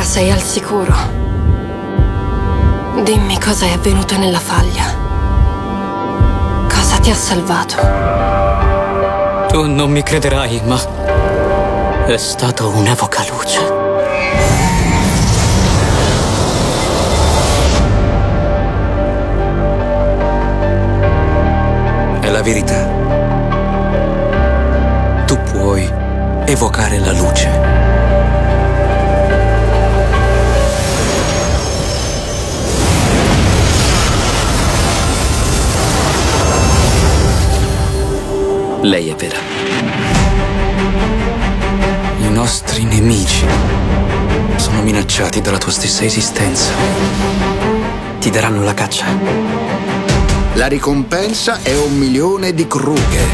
[0.00, 0.94] Ora sei al sicuro.
[3.04, 4.84] Dimmi cosa è avvenuto nella faglia.
[6.66, 7.76] Cosa ti ha salvato?
[9.48, 10.80] Tu non mi crederai, ma
[12.06, 13.60] è stato un'evoca luce.
[22.20, 22.88] È la verità.
[25.26, 25.92] Tu puoi
[26.46, 27.59] evocare la luce.
[38.82, 39.36] Lei è vera.
[42.18, 43.44] I nostri nemici
[44.56, 46.72] sono minacciati dalla tua stessa esistenza.
[48.18, 49.04] Ti daranno la caccia.
[50.54, 53.26] La ricompensa è un milione di crughe.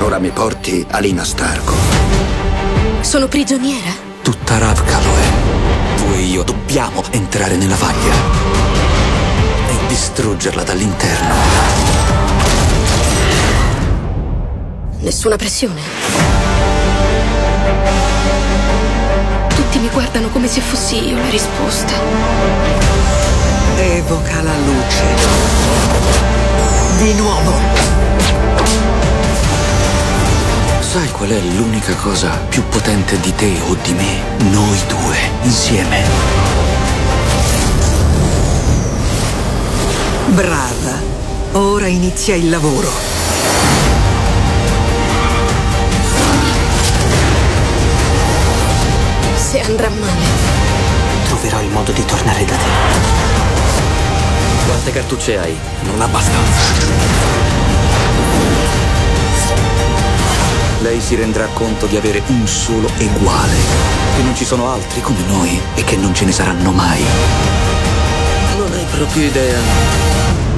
[0.00, 1.72] Ora mi porti a Lina Starco.
[3.02, 3.90] Sono prigioniera?
[4.20, 5.96] Tutta Ravka lo è.
[5.96, 8.14] Tu e io dobbiamo entrare nella vaglia
[9.68, 11.91] e distruggerla dall'interno.
[15.02, 15.80] Nessuna pressione.
[19.48, 21.92] Tutti mi guardano come se fossi io la risposta.
[23.78, 25.02] Evoca la luce.
[26.98, 27.52] Di nuovo.
[30.78, 34.20] Sai qual è l'unica cosa più potente di te o di me?
[34.50, 36.00] Noi due, insieme.
[40.28, 41.00] Brava.
[41.54, 43.21] Ora inizia il lavoro.
[49.72, 50.20] Andrà male.
[51.28, 52.64] Troverò il modo di tornare da te.
[54.66, 55.56] Quante cartucce hai?
[55.84, 56.60] Non abbastanza.
[60.82, 63.56] Lei si rendrà conto di avere un solo uguale.
[64.16, 67.02] Che non ci sono altri come noi e che non ce ne saranno mai.
[68.58, 69.60] Non hai proprio idea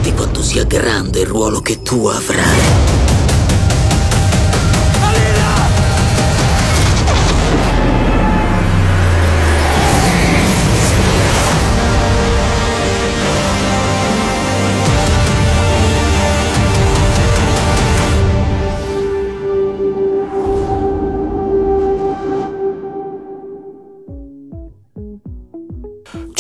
[0.01, 2.94] di quanto sia grande il ruolo che tu avrai.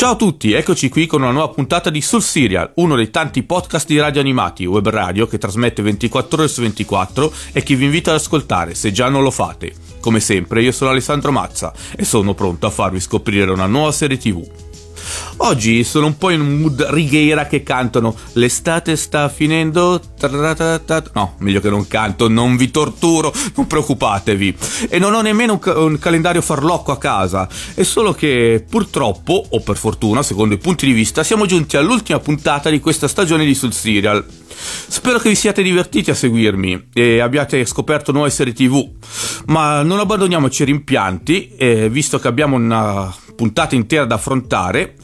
[0.04, 3.42] Ciao a tutti, eccoci qui con una nuova puntata di Sul Serial, uno dei tanti
[3.42, 7.87] podcast di radio animati, web radio che trasmette 24 ore su 24 e che vi
[7.87, 9.72] invito ad ascoltare se già non lo fate.
[10.00, 14.19] Come sempre, io sono Alessandro Mazza e sono pronto a farvi scoprire una nuova serie
[14.19, 14.47] TV.
[15.38, 20.00] Oggi sono un po' in un mood righiera che cantano L'estate sta finendo.
[21.15, 24.56] No, meglio che non canto, non vi torturo, non preoccupatevi.
[24.88, 27.48] E non ho nemmeno un, ca- un calendario farlocco a casa.
[27.75, 32.19] È solo che purtroppo, o per fortuna, secondo i punti di vista, siamo giunti all'ultima
[32.19, 34.25] puntata di questa stagione di Sul Serial.
[34.56, 38.88] Spero che vi siate divertiti a seguirmi e abbiate scoperto nuove serie TV,
[39.47, 44.96] ma non abbandoniamoci ai rimpianti, eh, visto che abbiamo una puntata intera da affrontare,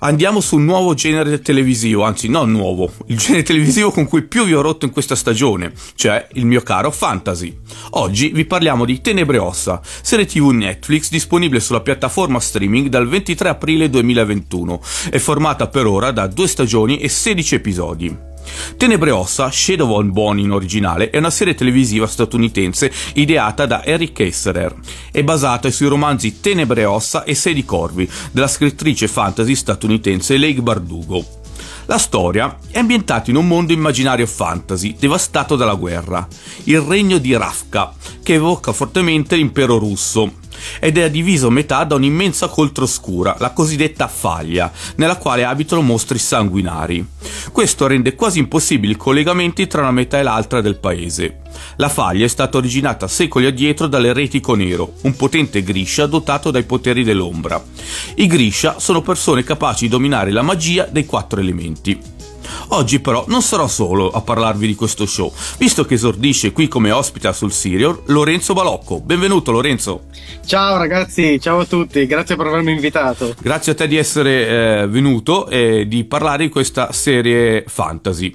[0.00, 4.44] andiamo su un nuovo genere televisivo, anzi non nuovo, il genere televisivo con cui più
[4.44, 7.56] vi ho rotto in questa stagione, cioè il mio caro fantasy.
[7.90, 13.48] Oggi vi parliamo di Tenebre Ossa, serie TV Netflix disponibile sulla piattaforma streaming dal 23
[13.48, 14.80] aprile 2021
[15.10, 18.34] e formata per ora da due stagioni e 16 episodi.
[18.76, 24.12] Tenebre Ossa, Shadow on Bone in originale, è una serie televisiva statunitense ideata da Eric
[24.12, 24.74] Kesserer.
[25.10, 30.62] È basata sui romanzi Tenebre Ossa e Sei di Corvi della scrittrice fantasy statunitense Lake
[30.62, 31.44] Bardugo.
[31.86, 36.26] La storia è ambientata in un mondo immaginario fantasy devastato dalla guerra,
[36.64, 37.94] il regno di Ravka,
[38.24, 40.32] che evoca fortemente l'impero russo,
[40.80, 45.82] ed è diviso a metà da un'immensa coltre oscura, la cosiddetta faglia, nella quale abitano
[45.82, 47.06] mostri sanguinari.
[47.52, 51.40] Questo rende quasi impossibili i collegamenti tra una metà e l'altra del paese.
[51.76, 57.04] La faglia è stata originata secoli addietro dall'eretico nero, un potente Grisha dotato dai poteri
[57.04, 57.62] dell'ombra.
[58.16, 62.14] I Grisha sono persone capaci di dominare la magia dei quattro elementi.
[62.68, 66.90] Oggi però non sarò solo a parlarvi di questo show, visto che esordisce qui come
[66.90, 69.00] ospite sul Sirior Lorenzo Balocco.
[69.00, 70.04] Benvenuto Lorenzo.
[70.44, 73.34] Ciao ragazzi, ciao a tutti, grazie per avermi invitato.
[73.40, 78.34] Grazie a te di essere eh, venuto e di parlare di questa serie fantasy.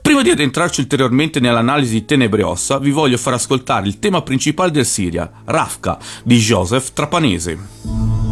[0.00, 4.70] Prima di addentrarci ulteriormente nell'analisi di Tenebre Ossa, vi voglio far ascoltare il tema principale
[4.70, 8.29] del Siria, Rafka, di Joseph Trapanese.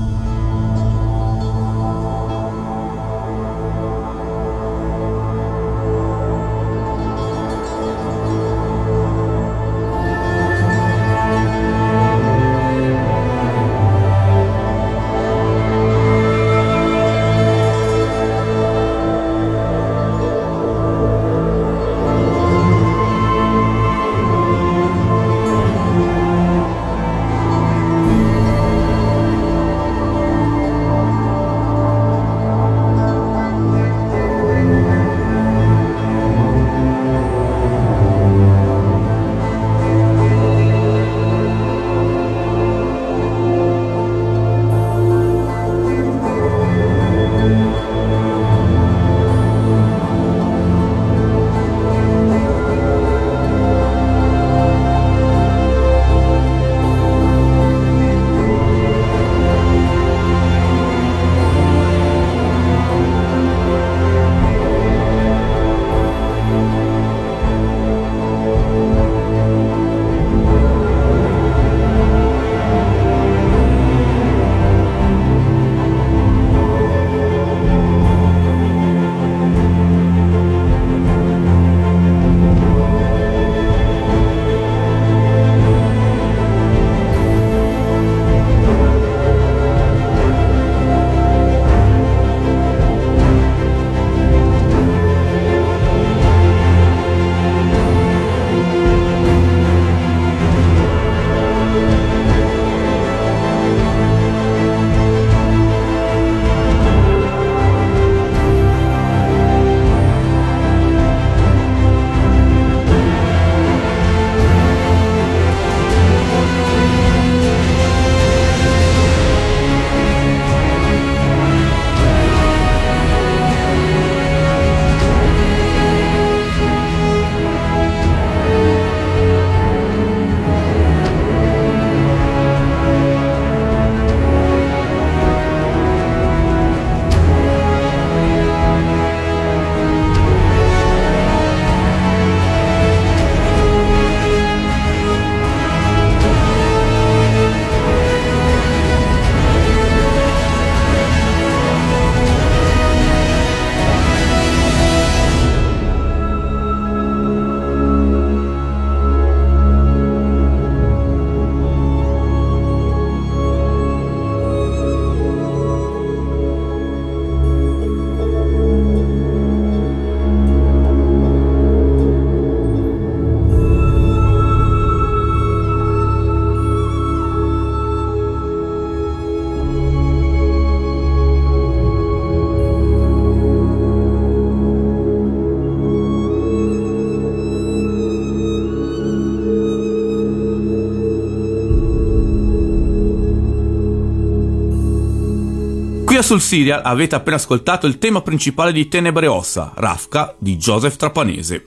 [196.28, 201.64] Sul Serial avete appena ascoltato il tema principale di Tenebre Ossa, Rafka di Joseph Trapanese.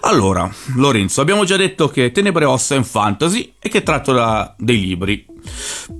[0.00, 4.54] Allora, Lorenzo, abbiamo già detto che Tenebre Ossa è un fantasy e che tratta da
[4.58, 5.24] dei libri.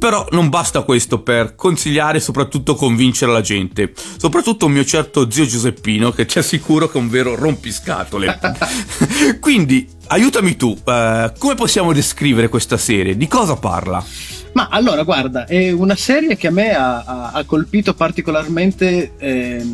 [0.00, 5.30] Però non basta questo per consigliare e soprattutto convincere la gente, soprattutto un mio certo
[5.30, 8.37] zio Giuseppino che ti assicuro che è un vero rompiscatole.
[9.38, 13.16] Quindi, aiutami tu, uh, come possiamo descrivere questa serie?
[13.16, 14.04] Di cosa parla?
[14.52, 19.64] Ma allora, guarda, è una serie che a me ha, ha, ha colpito particolarmente eh,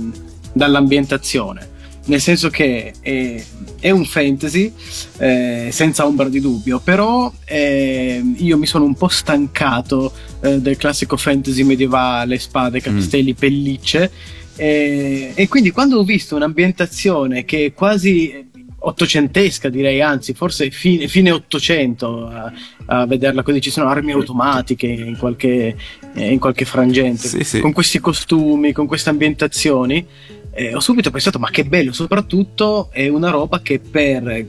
[0.52, 1.68] dall'ambientazione,
[2.06, 3.44] nel senso che è,
[3.80, 4.73] è un fantasy,
[5.18, 10.76] eh, senza ombra di dubbio, però eh, io mi sono un po' stancato eh, del
[10.76, 13.38] classico fantasy medievale, spade, capistelli, mm.
[13.38, 14.11] pellicce.
[14.56, 18.48] Eh, e quindi quando ho visto un'ambientazione che è quasi
[18.80, 22.52] ottocentesca direi anzi forse fine, fine 800 a,
[22.87, 23.61] a, vederla così.
[23.61, 25.76] Ci sono armi automatiche in qualche,
[26.14, 27.28] eh, in qualche frangente.
[27.28, 27.61] Sì, sì.
[27.61, 30.06] con questi costumi con queste ambientazioni
[30.52, 34.47] eh, ho subito pensato ma che bello soprattutto è una roba che per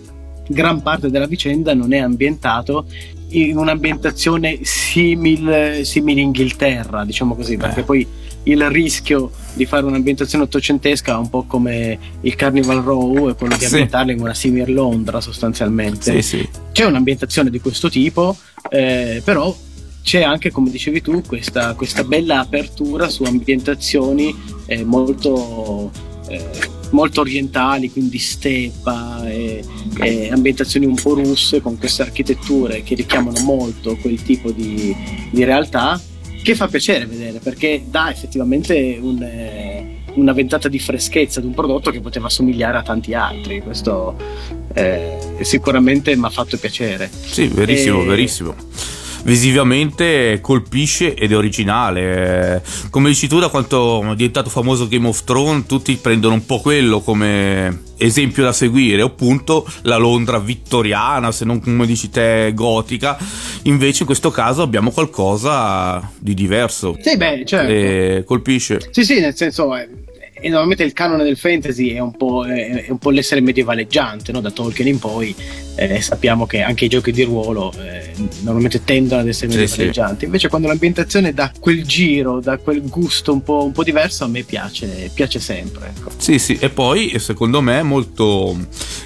[0.47, 2.85] gran parte della vicenda non è ambientato
[3.29, 8.07] in un'ambientazione simile, simile Inghilterra, diciamo così, perché poi
[8.43, 13.61] il rischio di fare un'ambientazione ottocentesca un po' come il Carnival Row è quello di
[13.65, 13.73] Sì.
[13.73, 16.21] ambientarla in una simile Londra sostanzialmente.
[16.21, 16.49] Sì, sì.
[16.71, 18.35] C'è un'ambientazione di questo tipo,
[18.69, 19.55] eh, però
[20.01, 24.33] c'è anche, come dicevi tu, questa, questa bella apertura su ambientazioni
[24.65, 25.91] eh, molto,
[26.29, 26.43] eh,
[26.91, 29.61] molto orientali, quindi steppa, e,
[30.01, 34.95] e ambientazioni un po' russe con queste architetture che richiamano molto quel tipo di,
[35.29, 36.01] di realtà
[36.43, 41.53] che fa piacere vedere perché dà effettivamente un, eh, una ventata di freschezza ad un
[41.53, 43.61] prodotto che poteva somigliare a tanti altri.
[43.61, 44.15] Questo
[44.73, 47.09] eh, sicuramente mi ha fatto piacere.
[47.11, 48.55] Sì, verissimo, E- verissimo.
[49.23, 52.55] Visivamente colpisce ed è originale.
[52.55, 56.45] Eh, Come dici tu, da quanto è diventato famoso Game of Thrones, tutti prendono un
[56.45, 62.51] po' quello come esempio da seguire, appunto la Londra vittoriana, se non come dici te,
[62.55, 63.17] gotica.
[63.63, 66.95] Invece in questo caso abbiamo qualcosa di diverso.
[67.01, 67.71] Sì, beh, certo.
[67.71, 68.89] E colpisce.
[68.91, 69.87] Sì, sì, nel senso, eh,
[70.39, 74.31] e normalmente il canone del fantasy è un po', è, è un po' l'essere medievaleggiante,
[74.31, 74.41] no?
[74.41, 75.35] da Tolkien in poi
[75.75, 80.25] eh, sappiamo che anche i giochi di ruolo eh, normalmente tendono ad essere Sì, medievaleggianti.
[80.25, 84.27] Invece quando l'ambientazione dà quel giro, dà quel gusto un po', un po' diverso, a
[84.27, 85.93] me piace, piace sempre.
[85.95, 86.11] Ecco.
[86.17, 88.57] Sì, sì, e poi secondo me è molto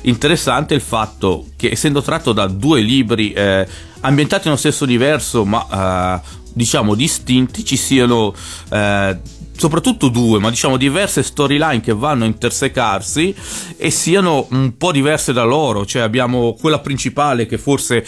[0.02, 3.68] interessante il fatto che essendo tratto da due libri eh,
[4.02, 8.34] ambientati nello stesso universo ma eh, diciamo distinti ci siano
[8.70, 9.18] eh,
[9.56, 13.34] soprattutto due, ma diciamo diverse storyline che vanno a intersecarsi
[13.78, 18.06] e siano un po' diverse da loro, cioè abbiamo quella principale che forse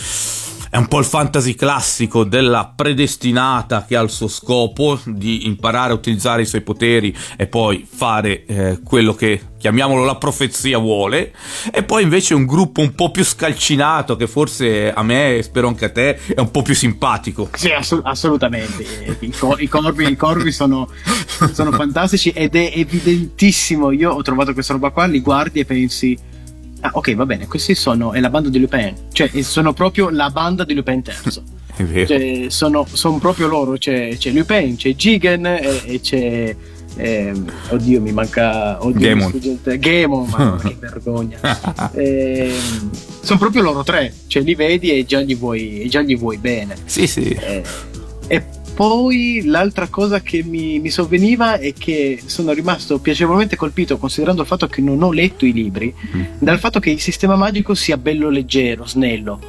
[0.75, 5.93] è un po' il fantasy classico della predestinata che ha il suo scopo di imparare
[5.93, 11.33] a utilizzare i suoi poteri e poi fare eh, quello che chiamiamolo la profezia vuole
[11.71, 15.69] e poi invece un gruppo un po' più scalcinato che forse a me e spero
[15.69, 18.83] anche a te è un po' più simpatico Sì, assu- assolutamente.
[19.21, 20.89] I, cor- i corvi, i corvi sono,
[21.53, 23.91] sono fantastici ed è evidentissimo.
[23.91, 26.33] Io ho trovato questa roba qua, li guardi e pensi.
[26.85, 28.13] Ah, ok, va bene, questi sono.
[28.13, 28.93] È la banda di Lupin.
[29.11, 31.41] Cioè, e sono proprio la banda di Lupin terzo.
[31.75, 33.73] è vero Cioè, sono, sono proprio loro.
[33.77, 36.55] C'è, c'è Lupin, c'è Jigen e, e c'è.
[36.97, 38.83] ehm, oddio, mi manca.
[38.85, 41.39] Oddio, te- Gaemon, ma che vergogna.
[41.93, 42.89] Ehm,
[43.21, 44.13] sono proprio loro tre.
[44.27, 46.75] Cioè, li vedi e già gli vuoi, già gli vuoi bene.
[46.85, 47.63] sì sì Eh,
[48.27, 48.43] e
[48.75, 54.47] poi l'altra cosa che mi, mi sovveniva è che sono rimasto piacevolmente colpito, considerando il
[54.47, 56.21] fatto che non ho letto i libri, Mm.
[56.39, 59.39] dal fatto che il sistema magico sia bello leggero, snello.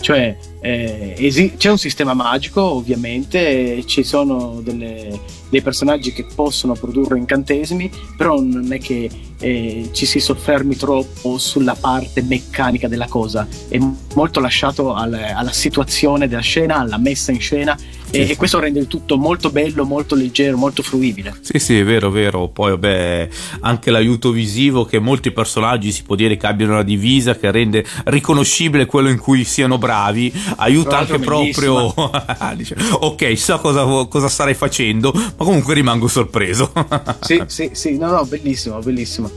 [0.00, 6.74] Cioè, eh, esi- c'è un sistema magico, ovviamente, ci sono delle- dei personaggi che possono
[6.74, 9.08] produrre incantesimi, però non è che
[9.40, 13.78] eh, ci si soffermi troppo sulla parte meccanica della cosa, è
[14.14, 17.76] molto lasciato al- alla situazione della scena, alla messa in scena,
[18.14, 18.30] Sì.
[18.30, 21.34] e questo rende il tutto molto bello, molto leggero, molto fruibile.
[21.40, 22.48] Sì, sì, è vero, è vero.
[22.48, 23.28] Poi, vabbè,
[23.60, 27.84] anche l'aiuto visivo che molti personaggi si può dire che abbiano una divisa che rende
[28.04, 32.10] riconoscibile quello in cui siano bravi, aiuta anche l'altro proprio.
[32.54, 36.72] Dice, ok, so cosa, cosa starei facendo, ma comunque rimango sorpreso.
[37.20, 39.30] Sì, sì, sì, no, no, bellissimo, bellissimo.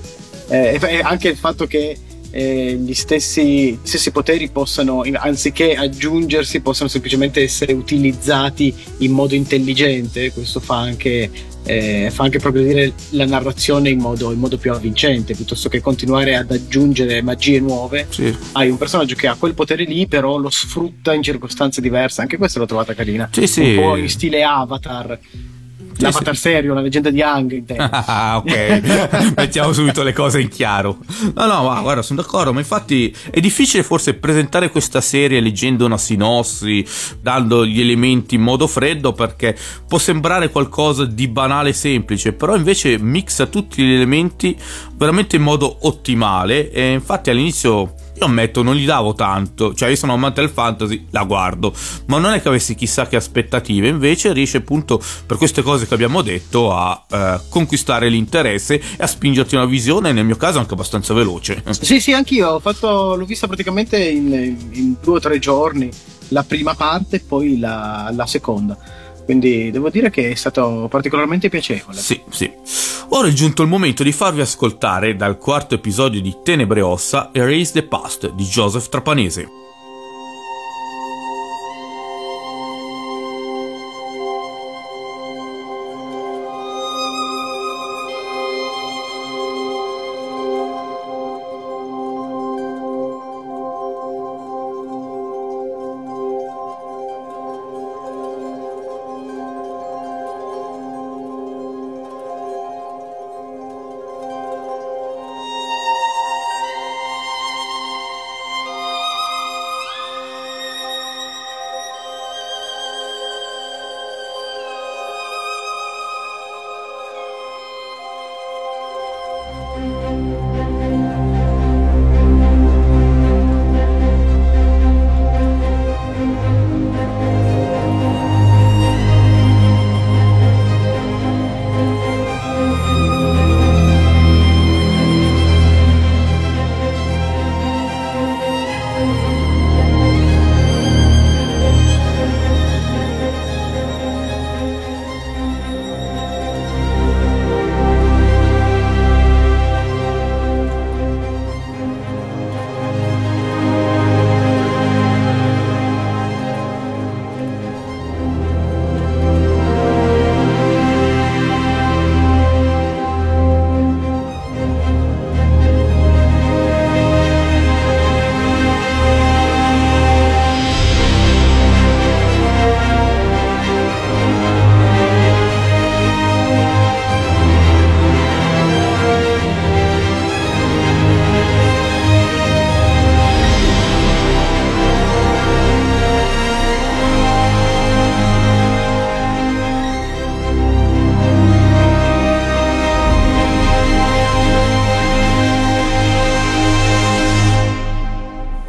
[0.49, 1.97] Eh, anche il fatto che
[2.31, 9.35] eh, gli stessi, gli stessi poteri possano, anziché aggiungersi, possano semplicemente essere utilizzati in modo
[9.35, 10.31] intelligente.
[10.31, 11.29] Questo fa anche,
[11.63, 16.35] eh, fa anche progredire la narrazione in modo, in modo più avvincente, piuttosto che continuare
[16.35, 18.07] ad aggiungere magie nuove.
[18.09, 18.35] sì.
[18.53, 22.21] Hai un personaggio che ha quel potere lì, però lo sfrutta in circostanze diverse.
[22.21, 23.29] Anche questa l'ho trovata carina.
[23.31, 23.75] Sì, sì.
[23.75, 25.19] Un po' in stile Avatar.
[25.99, 27.63] L'avatar serio, la leggenda di Ang.
[28.09, 30.97] Ah, ok, mettiamo subito le cose in chiaro.
[31.33, 35.85] No, no, ma guarda, sono d'accordo, ma infatti è difficile forse presentare questa serie leggendo
[35.85, 36.85] una sinossi,
[37.21, 42.55] dando gli elementi in modo freddo, perché può sembrare qualcosa di banale e semplice, però
[42.55, 44.55] invece mixa tutti gli elementi
[44.95, 49.95] veramente in modo ottimale e infatti all'inizio io ammetto, non gli davo tanto, cioè io
[49.95, 51.73] sono amante del fantasy, la guardo,
[52.07, 55.93] ma non è che avessi chissà che aspettative, invece riesce appunto per queste cose che
[55.93, 60.73] abbiamo detto a eh, conquistare l'interesse e a spingerti una visione, nel mio caso anche
[60.73, 61.63] abbastanza veloce.
[61.69, 65.89] Sì, sì, anch'io ho fatto, l'ho vista praticamente in, in due o tre giorni,
[66.29, 68.77] la prima parte e poi la, la seconda.
[69.27, 71.97] Quindi devo dire che è stato particolarmente piacevole.
[71.97, 72.51] Sì, sì.
[73.09, 77.71] Ora è giunto il momento di farvi ascoltare dal quarto episodio di Tenebre Ossa Erase
[77.73, 79.66] the Past di Joseph Trapanese.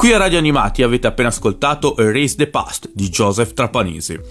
[0.08, 4.24] Qui a Radio Animati avete appena ascoltato Erase the Past di Joseph Trapanese.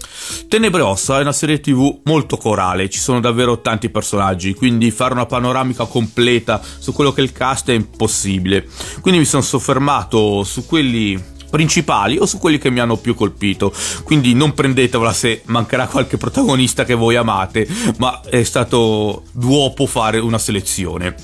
[0.48, 5.26] Tenebrosa è una serie tv molto corale, ci sono davvero tanti personaggi, quindi fare una
[5.26, 8.66] panoramica completa su quello che è il cast è impossibile.
[9.00, 11.16] Quindi mi sono soffermato su quelli
[11.48, 13.72] principali o su quelli che mi hanno più colpito.
[14.02, 17.68] Quindi non prendetevela se mancherà qualche protagonista che voi amate,
[17.98, 21.14] ma è stato duopo fare una selezione.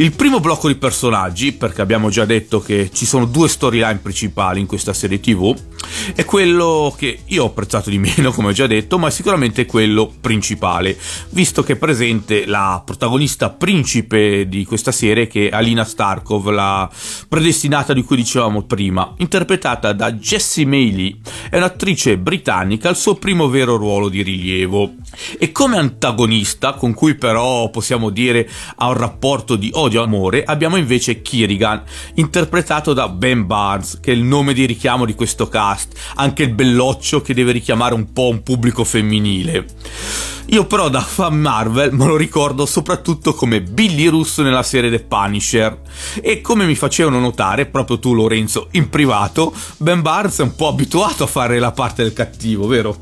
[0.00, 4.58] Il primo blocco di personaggi, perché abbiamo già detto che ci sono due storyline principali
[4.58, 5.54] in questa serie TV,
[6.14, 9.66] è quello che io ho apprezzato di meno, come ho già detto, ma è sicuramente
[9.66, 10.96] quello principale,
[11.32, 16.88] visto che è presente la protagonista principe di questa serie che è Alina Starkov, la
[17.28, 21.16] predestinata di cui dicevamo prima, interpretata da Jessie Maylie,
[21.50, 24.94] è un'attrice britannica al suo primo vero ruolo di rilievo.
[25.38, 31.20] E come antagonista, con cui però possiamo dire ha un rapporto di odio-amore, abbiamo invece
[31.20, 31.82] Kirigan,
[32.14, 36.54] interpretato da Ben Barnes, che è il nome di richiamo di questo cast, anche il
[36.54, 39.66] belloccio che deve richiamare un po' un pubblico femminile.
[40.52, 44.98] Io però da fan Marvel me lo ricordo soprattutto come Billy Russo nella serie The
[44.98, 45.78] Punisher
[46.20, 50.66] e come mi facevano notare proprio tu Lorenzo in privato, Ben Barnes è un po'
[50.66, 52.96] abituato a fare la parte del cattivo, vero?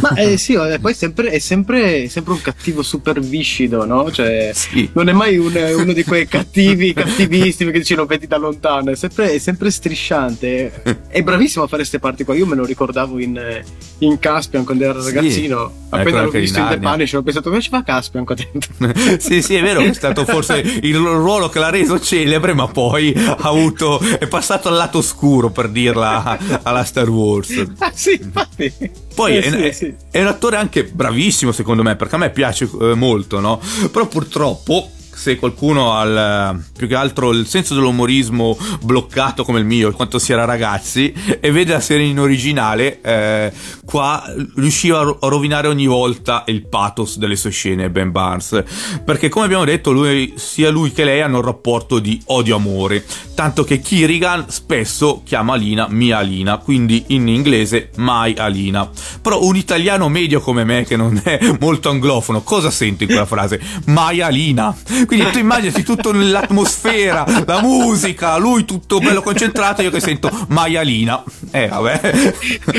[0.00, 4.10] Ma eh, sì, eh, poi sempre, è sempre, sempre un cattivo super viscido, no?
[4.10, 4.90] Cioè, Sì.
[4.94, 8.90] non è mai un- uno di quei cattivi, cattivissimi che dici lo vedi da lontano,
[8.90, 10.82] è sempre, è sempre strisciante.
[11.06, 12.34] È bravissimo a fare queste parti qua.
[12.34, 13.64] Io me lo ricordavo in, eh,
[13.98, 15.12] in Caspian quando ero Sì.
[15.14, 15.66] ragazzino.
[15.68, 16.96] Eh, Appena quella l'ho visto in in The Narnia.
[16.96, 19.18] Punisher ho pensato, come ci fa Caspian qua dentro?
[19.18, 22.66] sì, sì, è vero che è stato forse il ruolo che l'ha reso celebre, ma
[22.68, 27.64] poi ha avuto è passato al lato oscuro per dirla alla Star Wars.
[27.78, 28.72] ah sì, infatti.
[29.14, 29.94] Poi Eh, è, sì, sì.
[30.10, 33.60] è un attore anche bravissimo secondo me, perché a me piace eh, molto, no?
[33.90, 39.90] Però purtroppo se qualcuno ha più che altro il senso dell'umorismo bloccato come il mio
[39.90, 43.52] quando si era ragazzi e vede la serie in originale eh,
[43.84, 44.22] qua
[44.54, 48.62] riusciva a ro- a rovinare ogni volta il pathos delle sue scene Ben Barnes.
[49.04, 53.04] Perché come abbiamo detto lui, sia lui che lei hanno un rapporto di odio-amore
[53.38, 58.90] tanto che Kirigan spesso chiama Alina mia Alina quindi in inglese mai Alina
[59.22, 63.26] però un italiano medio come me che non è molto anglofono cosa sente in quella
[63.26, 63.60] frase?
[63.86, 64.76] Mai Alina
[65.08, 70.76] quindi tu immaginati tutto l'atmosfera la musica lui tutto bello concentrato io che sento mai
[70.76, 72.34] Alina eh vabbè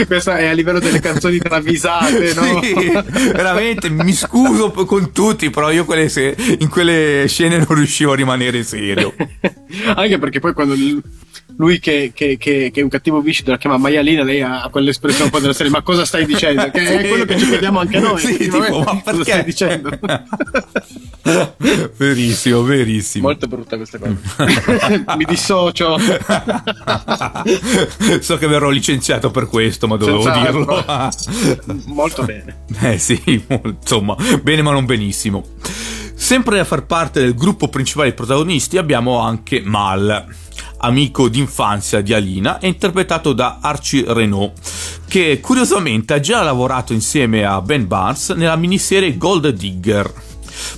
[0.08, 2.62] Questo è a livello delle canzoni travisate, no?
[2.62, 2.74] sì,
[3.32, 8.16] veramente mi scuso con tutti, però io quelle se- in quelle scene non riuscivo a
[8.16, 9.14] rimanere serio.
[9.96, 10.76] Anche perché poi quando
[11.60, 15.26] lui che, che- che- che è un cattivo viscido la chiama Maialina, lei ha quell'espressione
[15.26, 16.70] un po' della serie, ma cosa stai dicendo?
[16.72, 17.08] Che è Sì.
[17.10, 18.18] quello che ci chiediamo anche noi.
[18.20, 19.90] Sì, tipo, "Vabbè, ma cosa perché?" stai dicendo?
[21.98, 23.28] verissimo, verissimo.
[23.28, 24.16] Molto brutta questa cosa.
[25.18, 25.98] Mi dissocio.
[28.22, 30.76] so che verrò licenziato per questo, ma dovevo dirlo.
[31.10, 31.76] Senz'altro.
[31.88, 32.64] Molto bene.
[32.82, 35.46] Eh sì, insomma, bene ma non benissimo.
[36.16, 40.26] Sempre a far parte del gruppo principale dei protagonisti abbiamo anche Mal,
[40.80, 44.54] amico d'infanzia di Alina, e interpretato da Archie Renault,
[45.08, 50.28] che curiosamente ha già lavorato insieme a Ben Barnes nella miniserie Gold Digger.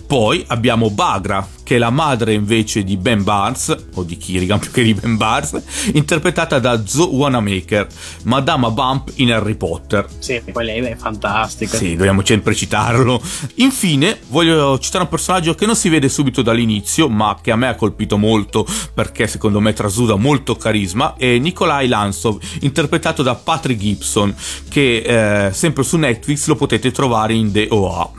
[0.06, 4.72] Poi abbiamo Bagra, che è la madre invece di Ben Barnes, o di Kirigan più
[4.72, 5.62] che di Ben Barnes,
[5.94, 7.88] interpretata da Zoe Wanamaker,
[8.24, 10.08] Madama Bump in Harry Potter.
[10.20, 11.78] Sì, poi lei è fantastica.
[11.78, 13.22] Sì, dobbiamo sempre citarlo.
[13.56, 17.68] Infine, voglio citare un personaggio che non si vede subito dall'inizio, ma che a me
[17.68, 23.80] ha colpito molto perché secondo me trasuda molto carisma, è Nikolai Lansov, interpretato da Patrick
[23.80, 24.36] Gibson,
[24.70, 28.12] che eh, sempre su Netflix lo potete trovare in The OA.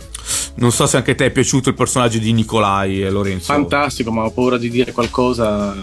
[0.57, 3.53] Non so se anche a te è piaciuto il personaggio di Nikolai, eh, Lorenzo.
[3.53, 5.75] Fantastico, ma ho paura di dire qualcosa.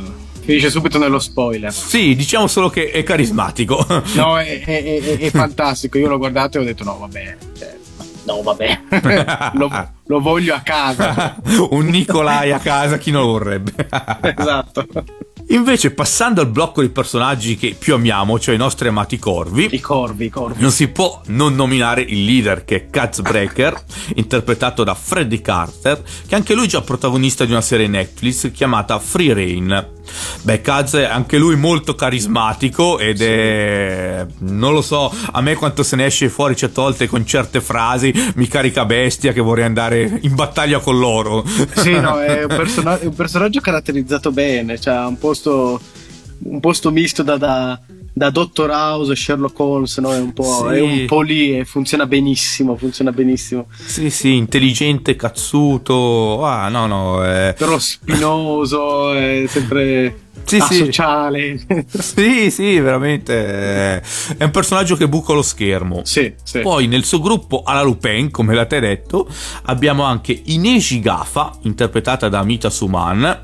[0.42, 1.72] Finisce subito nello spoiler.
[1.72, 3.86] Sì, diciamo solo che è carismatico.
[4.16, 5.98] No, è, è- è- è fantastico.
[5.98, 7.38] Io l'ho guardato e ho detto: no, vabbè.
[7.58, 7.78] cioè,
[8.30, 9.52] no, vabbè.
[9.58, 11.36] lo, lo voglio a casa.
[11.72, 13.74] Un Nikolai a casa, chi non lo vorrebbe?
[14.38, 14.86] esatto.
[15.52, 19.80] Invece, passando al blocco di personaggi che più amiamo, cioè i nostri amati corvi, I
[19.80, 20.62] corvi, i corvi.
[20.62, 26.04] non si può non nominare il leader che è Kaz Breaker, interpretato da Freddy Carter,
[26.28, 29.76] che anche lui è già protagonista di una serie Netflix chiamata Free Reign.
[30.42, 34.26] Beh, Kaz è anche lui molto carismatico ed è...
[34.40, 38.14] non lo so, a me quanto se ne esce fuori certe volte con certe frasi
[38.36, 41.44] mi carica bestia che vorrei andare in battaglia con loro.
[41.76, 42.52] Sì, no, è un,
[43.02, 44.80] è un personaggio caratterizzato bene.
[44.80, 45.80] Cioè, un posto,
[46.44, 47.80] un posto misto da, da-
[48.14, 50.14] da Dottor House, Sherlock Holmes, no?
[50.14, 50.76] è, un po', Sì.
[50.76, 53.68] è un po' lì e funziona benissimo, funziona benissimo.
[53.86, 56.44] Sì, sì, intelligente, cazzuto.
[56.46, 57.26] Ah, no, no.
[57.26, 57.54] eh.
[57.58, 60.82] Però spinoso, è sempre Sì, sì.
[60.82, 61.60] asociale.
[62.00, 64.02] Sì, sì, veramente.
[64.02, 66.02] È un personaggio che buca lo schermo.
[66.04, 66.60] sì, sì.
[66.60, 69.28] Poi nel suo gruppo alla Lupin, come l'ha detto,
[69.64, 73.44] abbiamo anche Ineji Gafa, interpretata da Mita Suman,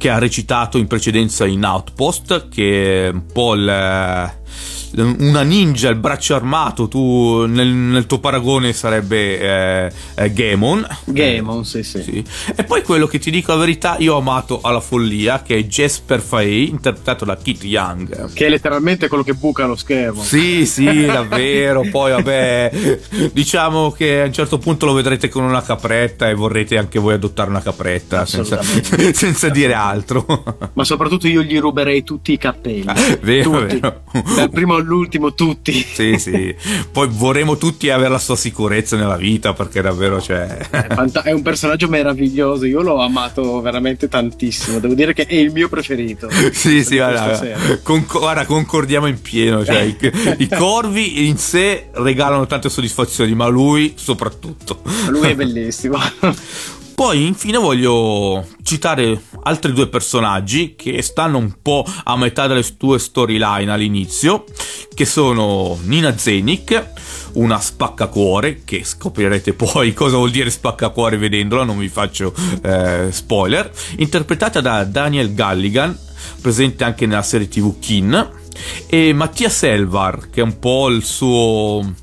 [0.00, 4.32] che ha recitato in precedenza in Outpost, che è un po' il-
[4.96, 10.86] una ninja, il braccio armato, tu nel, nel tuo paragone sarebbe eh, eh, Gaemon.
[11.04, 12.02] Gaemon, sì, sì.
[12.02, 12.24] Sì.
[12.54, 15.64] E poi quello che ti dico la verità, io ho amato alla follia, che è
[15.64, 18.32] Jesper Faye, interpretato da Kit Young.
[18.32, 20.22] Che è letteralmente quello che buca lo schermo.
[20.22, 21.86] Sì, sì, davvero.
[21.90, 22.98] Poi, vabbè,
[23.32, 27.14] diciamo che a un certo punto lo vedrete con una capretta e vorrete anche voi
[27.14, 30.26] adottare una capretta, senza, senza dire altro.
[30.72, 32.84] Ma soprattutto io gli ruberei tutti i cappelli.
[33.20, 33.78] Vero, tutti.
[33.78, 34.02] vero.
[34.34, 35.72] Dal primo all'ultimo, tutti.
[35.72, 36.54] Sì, sì.
[36.90, 40.46] Poi vorremmo tutti avere la sua sicurezza nella vita perché davvero c'è.
[40.70, 42.64] È fanta- È un personaggio meraviglioso.
[42.66, 44.78] Io l'ho amato veramente tantissimo.
[44.78, 46.28] Devo dire che è il mio preferito.
[46.52, 49.64] Sì, sì, guarda, conc- guarda, concordiamo in pieno.
[49.64, 49.96] Cioè, i,
[50.38, 54.82] i corvi in sé regalano tante soddisfazioni, ma lui soprattutto.
[55.08, 55.98] Lui è bellissimo.
[56.94, 62.98] Poi infine voglio citare altri due personaggi che stanno un po' a metà delle tue
[62.98, 64.44] storyline all'inizio,
[64.94, 66.92] che sono Nina Zenik,
[67.32, 73.70] una spaccacuore, che scoprirete poi cosa vuol dire spaccacuore vedendola, non vi faccio eh, spoiler,
[73.96, 75.96] interpretata da Daniel Galligan,
[76.40, 78.38] presente anche nella serie tv Kin,
[78.86, 81.94] e Mattia Selvar, che è un po' il suo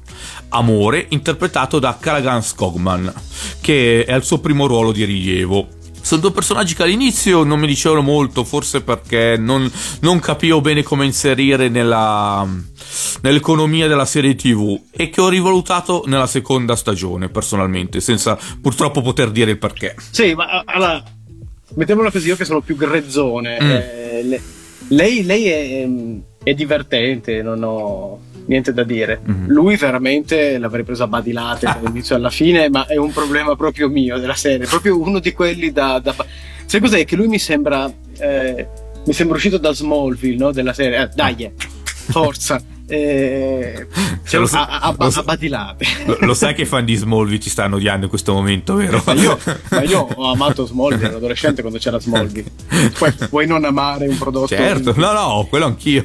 [0.57, 3.13] amore, interpretato da Callaghan Skogman,
[3.61, 5.67] che è il suo primo ruolo di rilievo.
[6.01, 9.69] Sono due personaggi che all'inizio non mi dicevano molto, forse perché non,
[10.01, 12.47] non capivo bene come inserire nella,
[13.21, 19.31] nell'economia della serie TV e che ho rivalutato nella seconda stagione, personalmente, senza purtroppo poter
[19.31, 19.95] dire il perché.
[20.11, 21.03] sì, ma allora,
[21.75, 23.57] mettiamola così, io che sono più grezzone.
[23.61, 23.69] Mm.
[23.69, 24.41] eh, le-
[24.89, 25.87] lei lei è,
[26.43, 29.19] è divertente, non ho niente da dire.
[29.23, 29.47] Mhm.
[29.47, 34.17] Lui veramente l'avrei preso a badilate dall'inizio alla fine, ma è un problema proprio mio
[34.19, 34.65] della serie.
[34.67, 35.99] Proprio uno di quelli da.
[35.99, 36.13] da...
[36.65, 37.05] Sai cos'è?
[37.05, 37.91] Che lui mi sembra.
[38.17, 38.67] eh,
[39.05, 40.51] mi sembra uscito da Smallville, no?
[40.51, 41.03] Della serie.
[41.03, 42.61] Eh, dai, eh, forza.
[42.89, 43.85] Eh,
[44.23, 45.75] cioè, Lo a, a- lo a.
[46.05, 49.01] Lo, lo sai che i fan di Smallville ti stanno odiando in questo momento, vero?
[49.05, 49.37] Ma io,
[49.71, 52.49] ma io ho amato Smallville, ero adolescente quando c'era Smallville.
[52.97, 54.47] Poi puoi non amare un prodotto.
[54.47, 56.03] Certo, no, no, quello anch'io.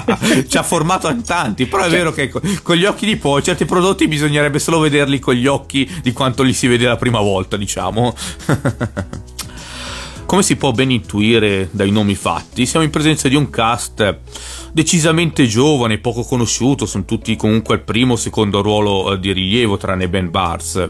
[0.48, 3.16] Ci ha formato a tanti, però è Cioè- vero che co- con gli occhi di
[3.16, 6.96] poi certi prodotti bisognerebbe solo vederli con gli occhi di quanto li si vede la
[6.96, 8.14] prima volta, diciamo.
[10.24, 14.18] Come si può ben intuire dai nomi fatti, siamo in presenza di un cast
[14.72, 19.76] decisamente giovane, poco conosciuto, sono tutti comunque al primo o secondo ruolo eh, di rilievo
[19.76, 20.86] tranne Ben Bars.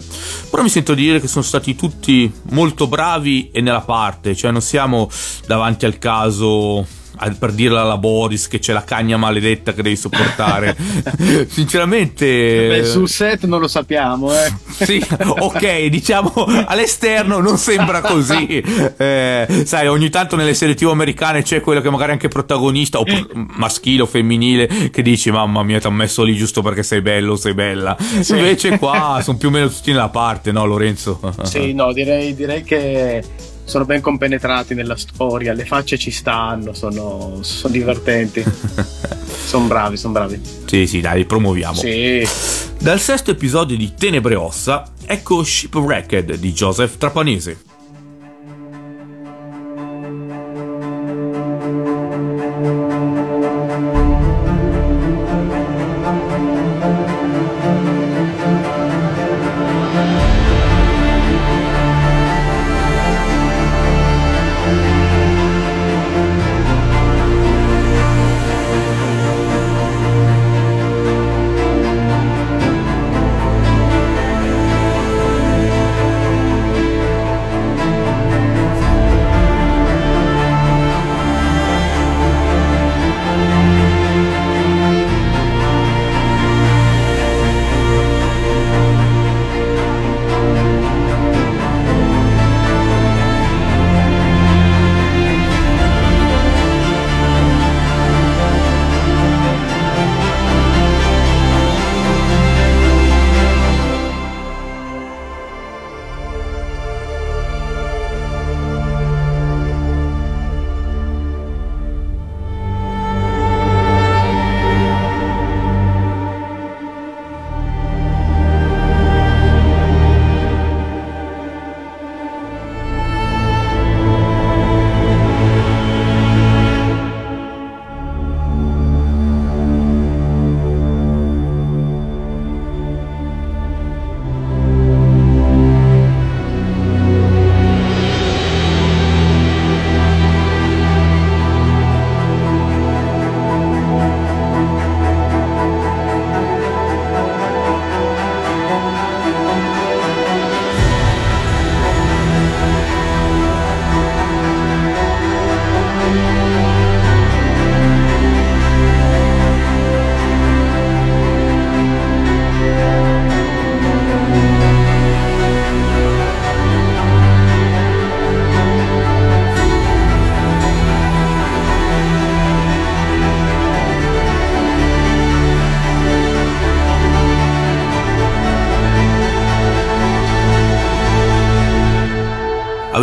[0.50, 4.50] Però mi sento di dire che sono stati tutti molto bravi e nella parte, cioè
[4.50, 5.10] non siamo
[5.46, 7.00] davanti al caso
[7.38, 10.76] per dirla alla Boris che c'è la cagna maledetta che devi sopportare.
[11.48, 14.52] Sinceramente Beh, sul set non lo sappiamo, eh.
[14.84, 16.32] sì, ok, diciamo
[16.66, 18.60] all'esterno non sembra così.
[18.96, 22.98] Eh, sai, ogni tanto nelle serie TV americane c'è quello che magari è anche protagonista,
[22.98, 23.04] o
[23.56, 27.36] maschile o femminile, che dici: Mamma mia, ti ho messo lì giusto perché sei bello
[27.36, 27.96] sei bella.
[28.28, 31.20] Invece qua sono più o meno tutti nella parte, no, Lorenzo?
[31.42, 33.22] Sì, no, direi, direi che
[33.64, 38.42] sono ben compenetrati nella storia, le facce ci stanno, sono, sono divertenti.
[39.44, 40.40] sono bravi, sono bravi.
[40.66, 41.74] sì, sì, dai, promuoviamo.
[41.74, 42.26] Sì.
[42.78, 47.71] Dal sesto episodio di Tenebre Ossa, ecco Shipwrecked di Joseph Trapanese.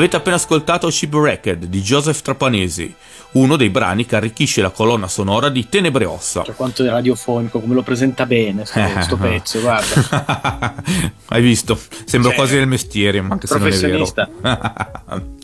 [0.10, 2.92] Avete appena ascoltato Shipwrecked di Joseph Trapanesi,
[3.34, 6.42] uno dei brani che arricchisce la colonna sonora di Tenebre Ossa.
[6.44, 10.74] Cioè, quanto è radiofonico, come lo presenta bene sto, sto pezzo, guarda.
[11.30, 11.80] Hai visto?
[12.06, 14.12] Sembra Cioè, quasi del mestiere, ma anche se non è vero.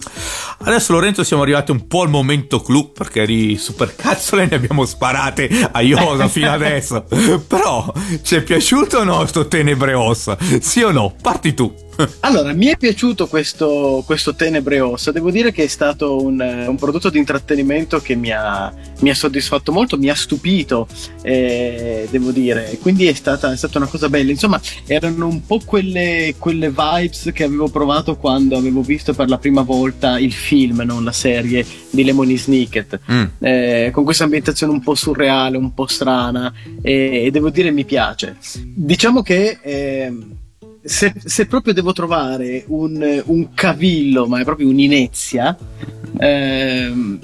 [0.57, 5.69] Adesso Lorenzo siamo arrivati un po' al momento clou perché di supercazzole ne abbiamo sparate
[5.71, 7.05] a Iosa fino adesso.
[7.47, 10.35] Però ci è piaciuto o no sto Tenebre Ossa?
[10.59, 11.13] Sì o no?
[11.21, 11.71] Parti tu.
[12.21, 15.11] Allora, mi è piaciuto questo, questo Tenebre Ossa.
[15.11, 19.09] Devo dire che è stato un, eh, un prodotto di intrattenimento che mi ha, mi
[19.09, 20.87] ha soddisfatto molto, mi ha stupito,
[21.21, 22.77] eh, devo dire.
[22.81, 24.31] Quindi è stata, è stata una cosa bella.
[24.31, 29.37] Insomma, erano un po' quelle, quelle vibes che avevo provato quando avevo visto per la
[29.37, 32.99] prima volta il film, non la serie di Lemony Snicket.
[33.11, 33.23] Mm.
[33.39, 36.53] Eh, con questa ambientazione un po' surreale, un po' strana.
[36.81, 38.37] E, e devo dire mi piace.
[38.63, 39.59] Diciamo che.
[39.61, 40.43] ehm,
[40.85, 45.57] se, se proprio devo trovare un, un cavillo, ma è proprio un'inezia,
[46.17, 47.19] ehm,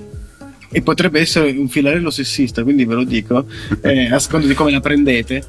[0.71, 3.45] e potrebbe essere un filarello sessista, quindi ve lo dico,
[3.81, 5.43] eh, a seconda di come la prendete.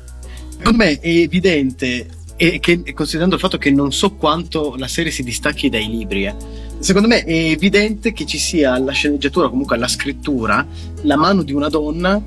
[0.62, 5.10] Per me è evidente, e che, considerando il fatto che non so quanto la serie
[5.10, 6.34] si distacchi dai libri, eh,
[6.80, 10.66] secondo me è evidente che ci sia alla sceneggiatura, comunque alla scrittura,
[11.02, 12.22] la mano di una donna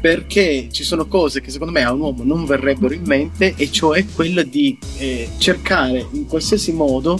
[0.00, 3.70] perché ci sono cose che secondo me a un uomo non verrebbero in mente e
[3.70, 7.18] cioè quella di eh, cercare in qualsiasi modo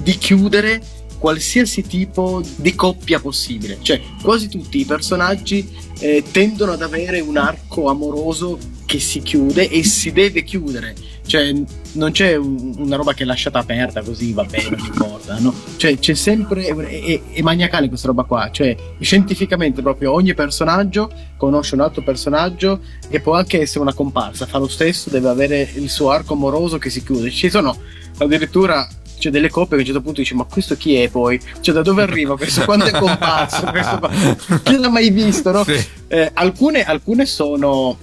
[0.00, 0.82] di chiudere
[1.18, 3.78] qualsiasi tipo di coppia possibile.
[3.82, 5.68] Cioè quasi tutti i personaggi
[6.00, 10.94] eh, tendono ad avere un arco amoroso che si chiude e si deve chiudere.
[11.26, 11.52] Cioè
[11.92, 15.52] non c'è un- una roba che è lasciata aperta così va bene non importa no?
[15.76, 18.48] cioè c'è sempre è, è- maniacale questa roba qua.
[18.50, 24.46] Cioè scientificamente proprio ogni personaggio conosce un altro personaggio e può anche essere una comparsa.
[24.46, 27.30] Fa lo stesso deve avere il suo arco amoroso che si chiude.
[27.30, 27.76] Ci sono
[28.18, 31.40] addirittura c'è delle coppie che a un certo punto dici ma questo chi è poi?
[31.60, 32.64] Cioè da dove arriva questo?
[32.64, 33.66] Quando è comparso?
[33.66, 34.60] questo?
[34.62, 35.50] Chi l'ha mai visto?
[35.50, 35.64] No?
[35.64, 35.84] Sì.
[36.08, 37.98] Eh, alcune, alcune sono,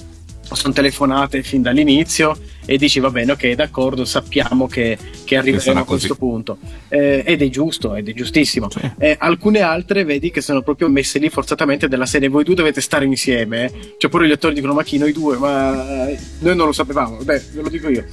[0.51, 5.79] sono telefonate fin dall'inizio e dici va bene ok d'accordo sappiamo che, che arriveremo sarà
[5.81, 6.57] a questo punto.
[6.87, 8.67] Eh, ed è giusto ed è giustissimo.
[8.97, 12.27] Eh, alcune altre vedi che sono proprio messe lì forzatamente della serie.
[12.29, 13.95] Voi due dovete stare insieme eh.
[13.97, 15.37] cioè pure gli attori dicono ma chi noi due?
[15.37, 17.17] Ma eh, noi non lo sapevamo.
[17.17, 18.05] Beh ve lo dico io.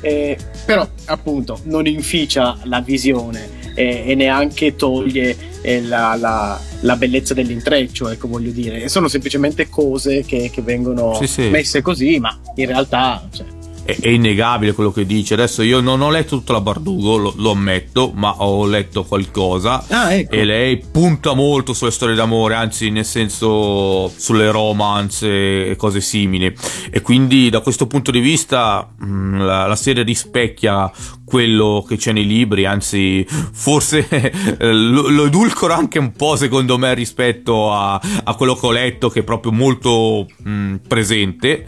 [0.00, 6.96] Eh, però appunto non inficia la visione eh, e neanche toglie eh, la, la- la
[6.96, 11.42] bellezza dell'intreccio ecco voglio dire sono semplicemente cose che, che vengono Sì, sì.
[11.48, 13.46] messe così ma in realtà cioè,
[13.84, 15.34] È, è innegabile quello che dice.
[15.34, 19.84] Adesso io non ho letto tutta la Bardugo, lo, lo ammetto, ma ho letto qualcosa.
[19.88, 20.34] Ah, ecco.
[20.34, 26.54] E lei punta molto sulle storie d'amore, anzi, nel senso, sulle romance e cose simili.
[26.90, 30.90] E quindi, da questo punto di vista, mh, la, la serie rispecchia
[31.32, 34.06] quello che c'è nei libri, anzi, forse
[34.60, 39.08] lo, lo edulcora anche un po', secondo me, rispetto a, a quello che ho letto,
[39.08, 41.66] che è proprio molto mh, presente.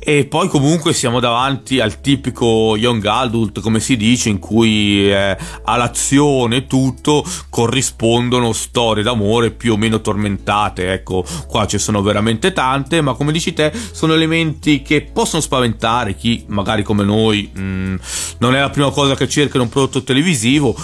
[0.00, 5.36] E poi comunque siamo davanti al tipico young adult, come si dice, in cui eh,
[5.64, 10.92] all'azione tutto corrispondono storie d'amore più o meno tormentate.
[10.92, 16.14] Ecco, qua ci sono veramente tante, ma come dici te, sono elementi che possono spaventare
[16.14, 17.94] chi magari come noi mh,
[18.38, 20.76] non è la prima cosa che cerca in un prodotto televisivo.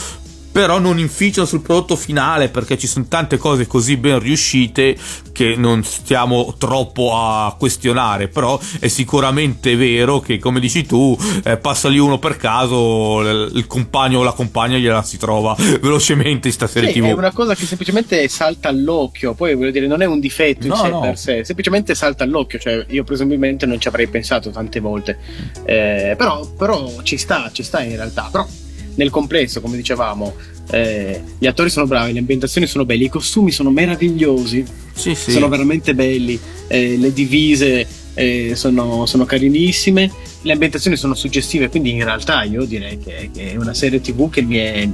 [0.55, 4.97] Però non inficiano sul prodotto finale perché ci sono tante cose così ben riuscite
[5.33, 8.29] che non stiamo troppo a questionare.
[8.29, 13.51] Però è sicuramente vero che, come dici tu, eh, passa lì uno per caso, l-
[13.57, 17.07] il compagno o la compagna gliela si trova velocemente in sta serie Sì, TV.
[17.07, 20.73] è una cosa che semplicemente salta all'occhio, poi voglio dire, non è un difetto in
[20.73, 21.01] No, sé no.
[21.01, 25.19] per sé, semplicemente salta all'occhio, cioè io presumibilmente non ci avrei pensato tante volte,
[25.65, 28.47] Eh, però, però ci sta, ci sta in realtà, però
[28.97, 30.35] nel complesso, come dicevamo,
[30.71, 35.33] eh, gli attori sono bravi, le ambientazioni sono belle, i costumi sono meravigliosi, Sì, sì.
[35.33, 40.11] sono veramente belli, eh, le divise eh, sono, sono carinissime,
[40.43, 44.31] le ambientazioni sono suggestive, quindi in realtà io direi che, che è una serie tv
[44.31, 44.89] che mi è,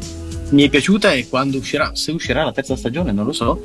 [0.50, 3.64] mi è piaciuta e quando uscirà, se uscirà la terza stagione non lo so,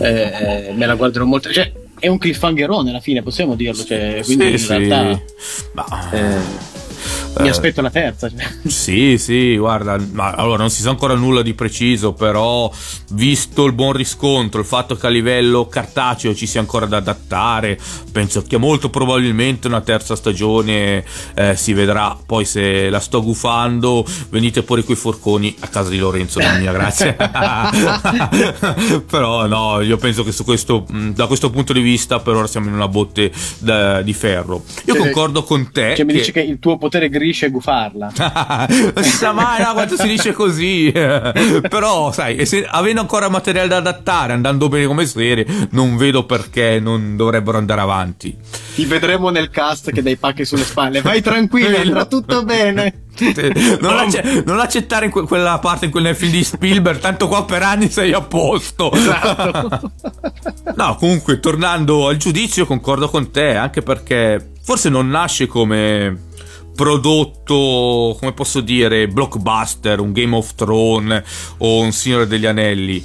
[0.00, 4.44] eh, me la guarderò molto, cioè è un cliffhangerone alla fine, possiamo dirlo, cioè, quindi
[4.46, 4.66] Sì, in sì.
[4.68, 5.22] realtà
[5.74, 6.36] Ma- eh,
[7.38, 7.50] mi Eh.
[7.50, 8.30] aspetto la terza.
[8.66, 12.70] Sì, sì, guarda, ma allora non si sa ancora nulla di preciso, però
[13.12, 17.78] visto il buon riscontro, il fatto che a livello cartaceo ci sia ancora da adattare,
[18.12, 22.16] penso che molto probabilmente una terza stagione eh, si vedrà.
[22.24, 26.72] Poi se la sto gufando, venite pure coi forconi a casa di Lorenzo, non mia
[26.72, 27.16] grazie.
[29.08, 32.46] però no, io penso che su questo, mh, da questo punto di vista per ora
[32.46, 34.62] siamo in una botte da- di ferro.
[34.86, 35.94] Io Cioè, concordo con te.
[35.96, 38.12] Cioè, mi che- dici che il tuo potere preferisce gufarla.
[38.68, 40.92] non si sa mai no, quando si dice così.
[40.92, 46.78] Però, sai, se, avendo ancora materiale da adattare, andando bene come serie, non vedo perché
[46.80, 48.36] non dovrebbero andare avanti.
[48.74, 51.00] Ti vedremo nel cast che dai pacchi sulle spalle.
[51.00, 53.02] Vai tranquillo, andrà tutto bene.
[53.80, 57.44] Non, acce- non, accettare que- quella parte in quel nel film di Spielberg, tanto qua
[57.44, 58.90] per anni sei a posto.
[58.90, 59.92] Esatto.
[60.74, 66.32] no, comunque, tornando al giudizio, concordo con te, anche perché forse non nasce come
[66.74, 71.22] prodotto, come posso dire, blockbuster, un Game of Thrones
[71.58, 73.04] o un Signore degli Anelli.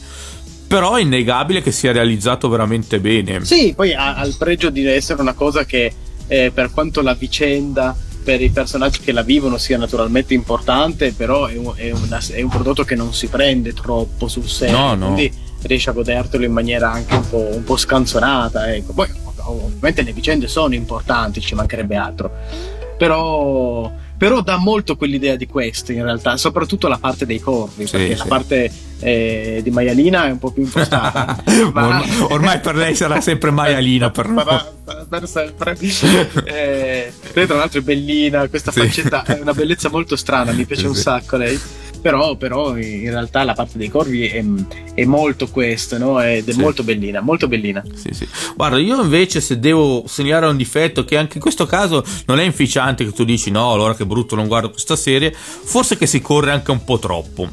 [0.67, 3.43] Però è innegabile che sia realizzato veramente bene.
[3.43, 5.91] Sì, poi ha, il pregio di essere una cosa che,
[6.27, 11.47] eh, per quanto la vicenda per i personaggi che la vivono sia naturalmente importante, però
[11.47, 14.77] è un, è una, è un prodotto che non si prende troppo sul serio.
[14.77, 15.13] No, no.
[15.13, 18.71] Quindi riesci a godertelo in maniera anche un po', un po scanzonata.
[18.73, 18.93] Ecco.
[18.93, 19.07] Poi
[19.45, 22.31] ovviamente le vicende sono importanti, ci mancherebbe altro.
[22.99, 27.91] Però, però dà molto quell'idea di questo in realtà, soprattutto la parte dei corvi, sì,
[27.95, 28.17] perché sì.
[28.17, 31.41] la parte eh, di maialina è un po' più impostata.
[31.71, 31.85] ma...
[31.85, 34.43] ormai, ormai, per lei sarà sempre maialina per noi.
[34.43, 36.43] Per sempre.
[36.43, 38.81] eh, lei tra l'altro è bellina, questa sì.
[38.81, 41.57] faccetta è una bellezza molto strana, mi piace un sacco lei
[42.01, 44.43] però, però, in realtà la parte dei corvi è,
[44.93, 46.21] è molto questo, no?
[46.21, 46.59] Ed è sì.
[46.59, 47.83] molto bellina, molto bellina.
[47.93, 48.27] Sì, sì.
[48.55, 52.43] Guarda, io invece se devo segnalare un difetto, che anche in questo caso non è
[52.43, 56.21] inficiante che tu dici no, allora che brutto non guardo questa serie, forse che si
[56.21, 57.47] corre anche un po' troppo.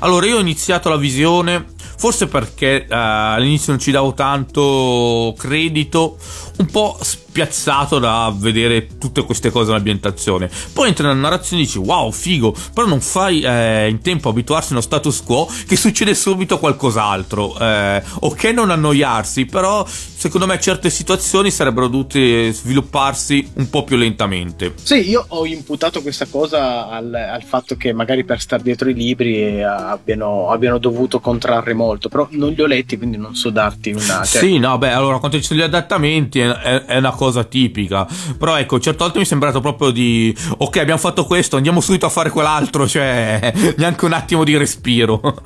[0.00, 6.18] Allora, io ho iniziato la visione forse perché uh, all'inizio non ci davo tanto credito,
[6.58, 6.98] un po'
[7.34, 10.48] spiazzato da vedere tutte queste cose nell'ambientazione.
[10.72, 14.30] Poi entra nella narrazione e dici wow, figo, però non fai eh, in tempo a
[14.30, 17.58] abituarsi a uno status quo che succede subito qualcos'altro.
[17.58, 23.96] Eh, ok non annoiarsi, però secondo me certe situazioni sarebbero dovute svilupparsi un po' più
[23.96, 24.74] lentamente.
[24.80, 28.94] Sì, io ho imputato questa cosa al, al fatto che magari per star dietro i
[28.94, 33.50] libri eh, abbiano, abbiano dovuto contrarre molto, però non li ho letti, quindi non so
[33.50, 34.22] darti una...
[34.24, 34.40] Cioè...
[34.40, 37.44] Sì, no, beh, allora quanto ci sono gli adattamenti è, è, è una cosa cosa
[37.44, 38.06] tipica.
[38.38, 42.06] Però ecco, certe volte mi è sembrato proprio di ok, abbiamo fatto questo, andiamo subito
[42.06, 45.20] a fare quell'altro, cioè neanche un attimo di respiro.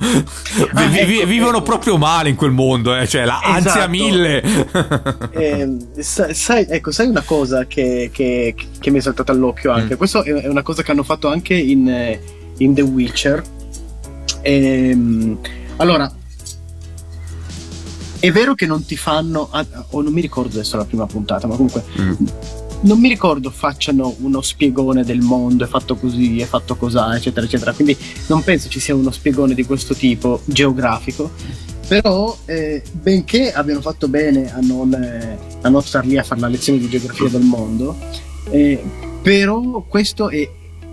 [0.73, 1.63] Ah, vi, ecco, vivono ecco.
[1.63, 3.07] proprio male in quel mondo, eh?
[3.07, 3.69] cioè la esatto.
[3.69, 4.41] ansia mille.
[5.31, 9.95] eh, sai, ecco, sai una cosa che, che, che mi è saltata all'occhio anche?
[9.95, 9.97] Mm.
[9.97, 12.17] Questo è una cosa che hanno fatto anche in,
[12.57, 13.43] in The Witcher.
[14.41, 15.39] Ehm,
[15.77, 16.11] allora,
[18.19, 21.47] è vero che non ti fanno, ah, o non mi ricordo adesso la prima puntata,
[21.47, 22.13] ma comunque mm.
[22.81, 27.45] non mi ricordo facciano uno spiegone del mondo, è fatto così, è fatto cos'ha, eccetera,
[27.45, 27.71] eccetera.
[27.71, 27.97] Quindi
[28.27, 31.31] non penso ci sia uno spiegone di questo tipo geografico.
[31.87, 36.39] Però, eh, benché abbiano fatto bene a non, eh, a non star lì a fare
[36.39, 37.97] la lezione di geografia del mondo,
[38.51, 38.79] eh,
[39.23, 40.47] però questo è,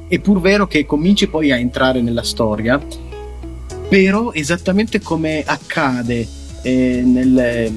[0.09, 2.81] è pur vero che cominci poi a entrare nella storia,
[3.89, 6.27] però esattamente come accade
[6.67, 7.73] eh, nel,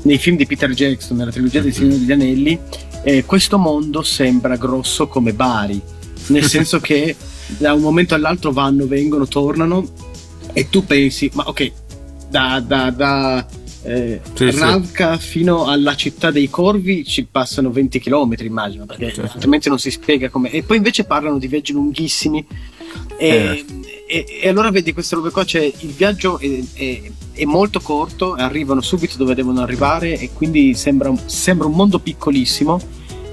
[0.00, 2.58] nei film di Peter Jackson, nella trilogia dei Signori degli Anelli,
[3.02, 5.78] eh, questo mondo sembra grosso come Bari,
[6.28, 7.14] nel senso che
[7.58, 9.86] da un momento all'altro vanno, vengono, tornano
[10.54, 11.72] e tu pensi, ma ok,
[12.30, 13.46] da, da, da
[13.82, 15.26] eh, sì, Ravka sì.
[15.26, 19.32] fino alla città dei Corvi ci passano 20 km immagino perché certo.
[19.34, 22.46] altrimenti non si spiega come e poi invece parlano di viaggi lunghissimi
[23.20, 23.64] e, eh.
[24.06, 27.00] e, e allora vedi queste robe qua cioè il viaggio è, è,
[27.32, 32.80] è, molto corto arrivano subito dove devono arrivare e quindi sembra, sembra un mondo piccolissimo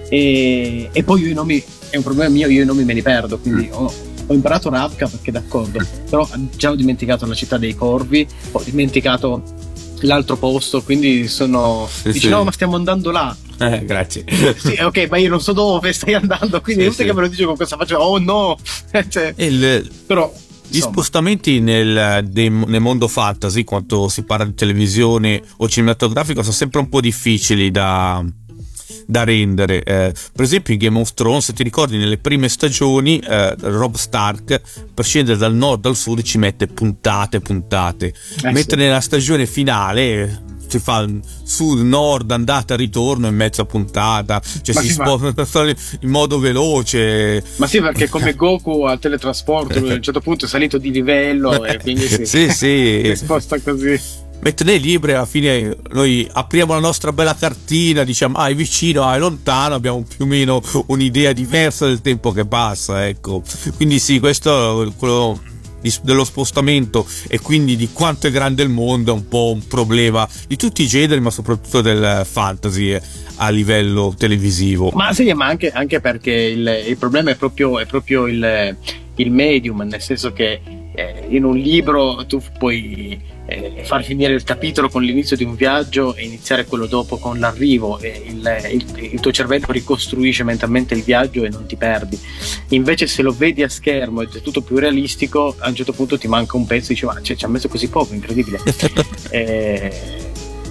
[0.09, 3.01] e, e, poi io i nomi è un problema mio io i nomi me li
[3.01, 3.73] perdo quindi mm.
[3.73, 3.93] ho,
[4.27, 5.79] ho imparato Ravka perché d'accordo
[6.09, 6.27] però
[6.57, 9.41] già ho dimenticato la città dei Corvi ho dimenticato
[10.01, 11.87] l'altro posto, quindi sono...
[11.89, 12.29] Sì, dici sì.
[12.29, 13.35] no, ma stiamo andando là.
[13.59, 14.23] Eh, grazie.
[14.57, 17.03] Sì, ok, ma io non so dove stai andando, quindi sì, sì.
[17.05, 18.57] che me lo dici con questa faccia, oh no!
[19.09, 19.89] cioè, Il...
[20.05, 20.31] Però...
[20.69, 26.81] Gli spostamenti nel, nel, mondo fantasy, quando si parla di televisione o cinematografico, sono sempre
[26.81, 28.21] un po' difficili da,
[29.05, 29.83] da rendere.
[29.83, 33.95] Eh, per esempio in Game of Thrones, se ti ricordi, nelle prime stagioni eh, Rob
[33.95, 34.61] Stark
[34.93, 38.07] per scendere dal nord al sud ci mette puntate, puntate.
[38.07, 38.83] Eh, Mentre sì.
[38.83, 41.07] nella stagione finale si fa
[41.43, 45.65] sud, nord, andata e ritorno in mezza puntata, cioè Ma si, si sposta
[46.01, 47.43] in modo veloce.
[47.55, 51.63] Ma sì, perché come Goku al teletrasporto a un certo punto è salito di livello
[51.63, 53.01] e quindi si, sì, sì.
[53.05, 54.25] si sposta così.
[54.39, 59.03] Mentre nei libri alla fine noi apriamo la nostra bella cartina, diciamo ah è vicino,
[59.03, 63.41] ah è lontano, abbiamo più o meno un'idea diversa del tempo che passa, ecco.
[63.75, 65.39] Quindi sì, questo quello
[65.79, 69.65] di, dello spostamento e quindi di quanto è grande il mondo è un po' un
[69.67, 72.97] problema di tutti i generi, ma soprattutto del fantasy
[73.37, 74.91] a livello televisivo.
[74.93, 78.75] Ma sì, ma anche, anche perché il, il, problema è proprio, è proprio il,
[79.15, 80.61] il medium, nel senso che
[80.97, 85.55] eh, in un libro tu puoi eh, far finire il capitolo con l'inizio di un
[85.55, 90.95] viaggio e iniziare quello dopo con l'arrivo e il, il, il, tuo cervello ricostruisce mentalmente
[90.95, 92.19] il viaggio e non ti perdi.
[92.69, 96.17] Invece se lo vedi a schermo ed è tutto più realistico a un certo punto
[96.17, 98.59] ti manca un pezzo e dici ma cioè, ci ha messo così poco incredibile.
[99.29, 100.26] Eh,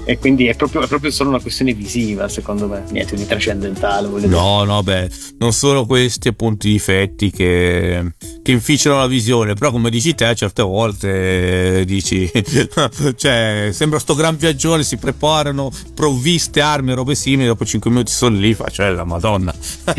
[0.08, 4.06] e quindi è proprio, è proprio, solo una questione visiva secondo me niente di trascendentale
[4.06, 4.28] no dire.
[4.28, 9.90] no beh non sono questi appunto i difetti che, che inficiano la visione però come
[9.90, 12.30] dici te certe volte eh, dici
[13.16, 18.36] cioè sembra sto gran viaggione si preparano provviste armi robe simili dopo 5 minuti sono
[18.36, 19.52] lì faccio cioè, la madonna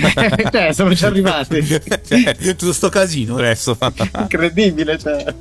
[0.54, 1.62] eh, siamo già arrivati
[2.08, 3.78] cioè, tutto sto casino adesso
[4.18, 5.36] incredibile cioè.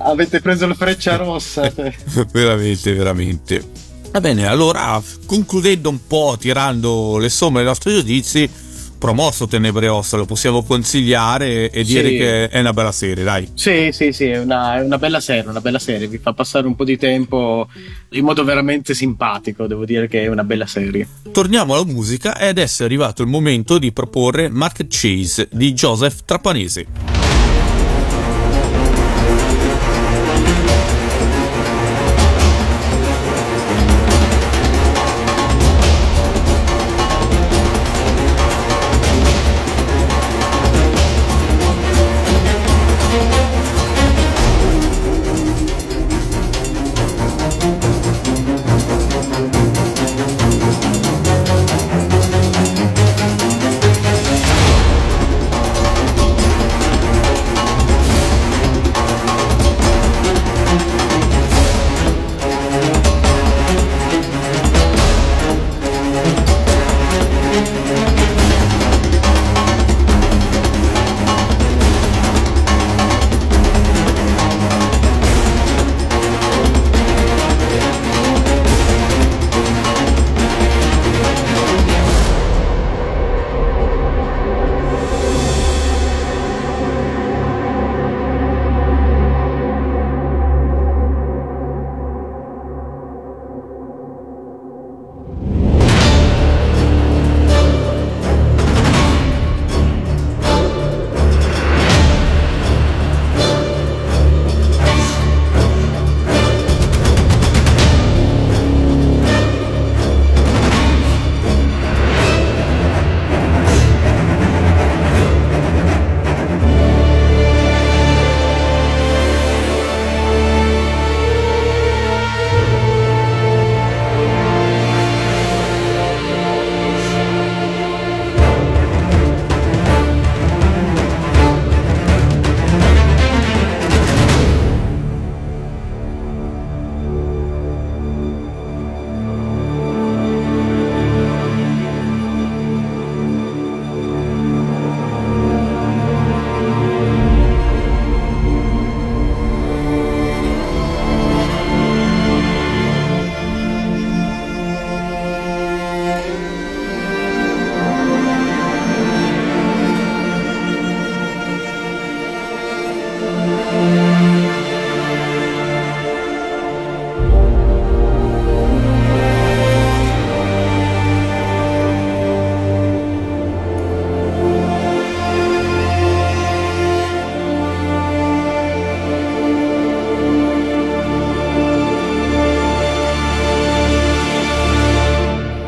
[0.00, 1.94] avete preso la freccia rossa cioè.
[2.32, 3.82] veramente veramente niente.
[4.10, 8.48] Va bene, allora concludendo un po', tirando le somme dei nostri giudizi,
[8.96, 12.16] promosso Tenebre Ossa, lo possiamo consigliare e dire sì.
[12.16, 13.50] che è una bella serie, dai.
[13.54, 16.68] Sì, sì, sì, è una, è una, bella serie, una bella serie, vi fa passare
[16.68, 17.68] un po' di tempo
[18.10, 21.08] in modo veramente simpatico, devo dire che è una bella serie.
[21.32, 27.23] Torniamo alla musica ed è arrivato il momento di proporre Market Chase di Joseph Trapanese.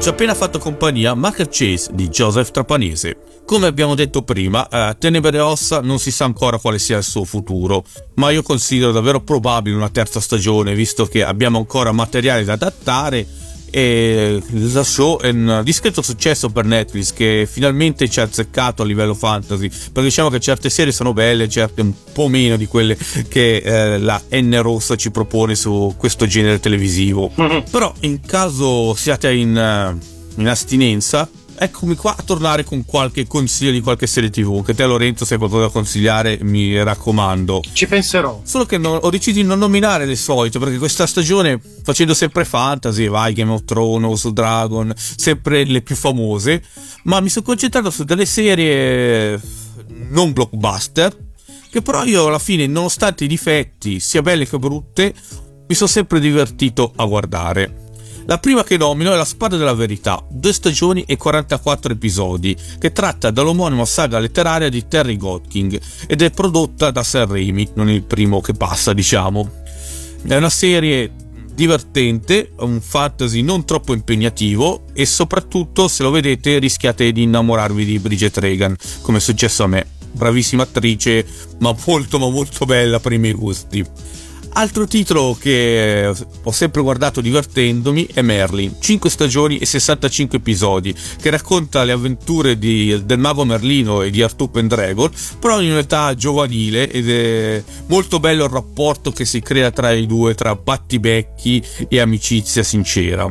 [0.07, 3.16] Ci ha appena fatto compagnia Market Chase di Joseph Trapanese.
[3.44, 7.24] Come abbiamo detto prima, eh, Tenebre Ossa non si sa ancora quale sia il suo
[7.24, 7.82] futuro,
[8.14, 13.26] ma io considero davvero probabile una terza stagione, visto che abbiamo ancora materiale da adattare
[13.76, 18.86] e The Show è un discreto successo per Netflix che finalmente ci ha azzeccato a
[18.86, 22.96] livello fantasy perché diciamo che certe serie sono belle certe un po' meno di quelle
[23.28, 27.64] che eh, la N rossa ci propone su questo genere televisivo mm-hmm.
[27.70, 31.28] però in caso siate in, uh, in astinenza
[31.59, 35.34] eccomi qua a tornare con qualche consiglio di qualche serie tv che te Lorenzo se
[35.34, 37.62] hai qualcosa da consigliare mi raccomando.
[37.72, 38.40] Ci penserò.
[38.44, 42.44] Solo che non, ho deciso di non nominare le solite perché questa stagione facendo sempre
[42.44, 46.62] fantasy vai Game of Thrones Dragon sempre le più famose
[47.04, 49.40] ma mi sono concentrato su delle serie
[50.09, 51.24] non blockbuster
[51.76, 55.12] che però io alla fine, nonostante i difetti, sia belle che brutte,
[55.68, 57.86] mi sono sempre divertito a guardare.
[58.28, 62.90] La prima che nomino è La Spada della Verità, due stagioni e 44 episodi, che
[62.90, 68.02] tratta dall'omonima saga letteraria di Terry Godking ed è prodotta da Sam Raimi, non il
[68.02, 69.48] primo che passa, diciamo.
[70.26, 71.08] È una serie
[71.54, 78.00] divertente, un fantasy non troppo impegnativo e soprattutto se lo vedete rischiate di innamorarvi di
[78.00, 79.86] Bridget Regan, come è successo a me.
[80.10, 81.24] Bravissima attrice,
[81.60, 83.86] ma molto ma molto bella per i miei gusti.
[84.59, 86.11] Altro titolo che
[86.42, 92.57] ho sempre guardato divertendomi è Merlin, 5 stagioni e 65 episodi, che racconta le avventure
[92.57, 98.18] di, del mago Merlino e di Arthur Pendragon, però in un'età giovanile ed è molto
[98.18, 103.30] bello il rapporto che si crea tra i due, tra battibecchi e amicizia sincera.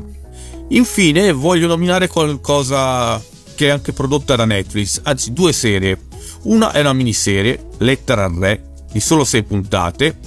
[0.70, 3.20] Infine voglio nominare qualcosa
[3.56, 6.02] che è anche prodotta da Netflix, anzi due serie.
[6.44, 10.18] Una è una miniserie, Lettera al Re, di solo 6 puntate,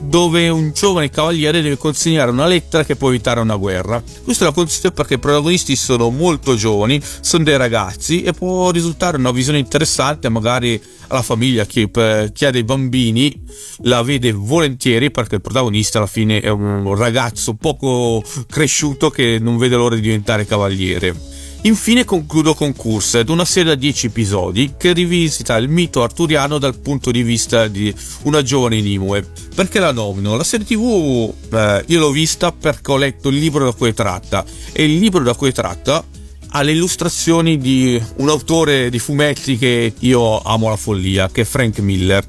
[0.00, 4.02] dove un giovane cavaliere deve consegnare una lettera che può evitare una guerra.
[4.22, 9.16] Questo la consiglio perché i protagonisti sono molto giovani, sono dei ragazzi e può risultare
[9.16, 11.90] una visione interessante magari alla famiglia chi,
[12.32, 13.44] chi ha dei bambini
[13.82, 19.56] la vede volentieri perché il protagonista alla fine è un ragazzo poco cresciuto che non
[19.56, 21.37] vede l'ora di diventare cavaliere.
[21.62, 26.78] Infine concludo con Cursed, una serie da 10 episodi che rivisita il mito arturiano dal
[26.78, 27.92] punto di vista di
[28.22, 29.26] una giovane Nimue.
[29.54, 30.36] Perché la nomino?
[30.36, 34.44] La serie tv eh, io l'ho vista perché ho letto il libro da cui tratta
[34.72, 36.04] e il libro da cui tratta
[36.50, 41.44] ha le illustrazioni di un autore di fumetti che io amo la follia, che è
[41.44, 42.24] Frank Miller.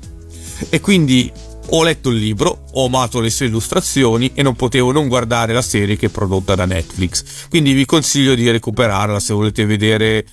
[0.69, 1.31] E quindi
[1.71, 5.61] ho letto il libro, ho amato le sue illustrazioni e non potevo non guardare la
[5.61, 7.47] serie che è prodotta da Netflix.
[7.49, 10.25] Quindi vi consiglio di recuperarla se volete vedere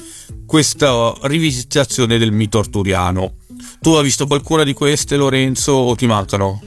[0.46, 3.34] questa rivisitazione del mito arturiano.
[3.80, 6.60] Tu hai visto qualcuna di queste, Lorenzo, o ti mancano?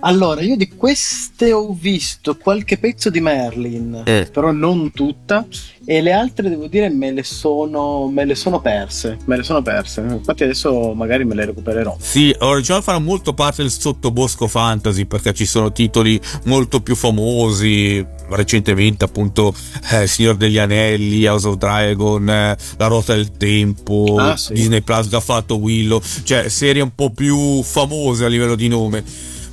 [0.00, 4.28] Allora, io di queste ho visto qualche pezzo di Merlin, Eh.
[4.30, 5.46] però non tutta,
[5.86, 9.16] e le altre devo dire me le sono, me le sono perse.
[9.24, 10.02] Me le sono perse.
[10.02, 11.96] Infatti adesso magari me le recupererò.
[11.98, 18.04] Sì, Original farà molto parte del sottobosco fantasy perché ci sono titoli molto più famosi.
[18.28, 19.54] Recentemente, appunto,
[19.92, 24.52] eh, Signor degli Anelli, House of Dragon, eh, La Rota del Tempo, Ah, sì.
[24.52, 28.68] Disney Plus che ha fatto Willow, cioè serie un po' più famose a livello di
[28.68, 29.04] nome.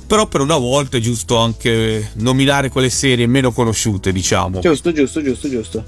[0.06, 4.60] Però per una volta è giusto anche nominare quelle serie meno conosciute, diciamo.
[4.60, 5.84] Giusto, giusto, giusto, giusto.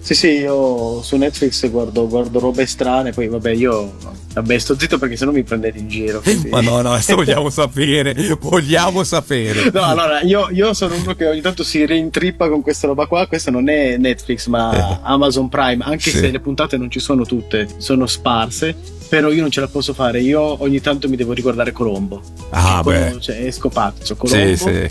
[0.00, 3.94] Sì, sì, io su Netflix guardo, guardo robe strane, poi vabbè, io
[4.34, 6.18] vabbè, sto zitto perché sennò mi prendete in giro.
[6.26, 9.70] quindi- Ma no, no, adesso vogliamo sapere, vogliamo sapere.
[9.72, 13.28] No, allora io, io sono uno che ogni tanto si reintrippa con questa roba qua.
[13.28, 15.84] Questa non è Netflix, ma Amazon Prime.
[15.84, 16.18] Anche Sì.
[16.18, 18.74] se le puntate non ci sono tutte, sono sparse.
[19.12, 20.22] Però io non ce la posso fare.
[20.22, 22.22] Io ogni tanto mi devo ricordare Colombo.
[22.48, 23.20] Ah, Colombo, beh.
[23.20, 24.02] Cioè, è scopato.
[24.02, 24.56] Cioè, Colombo.
[24.56, 24.90] Sì, sì.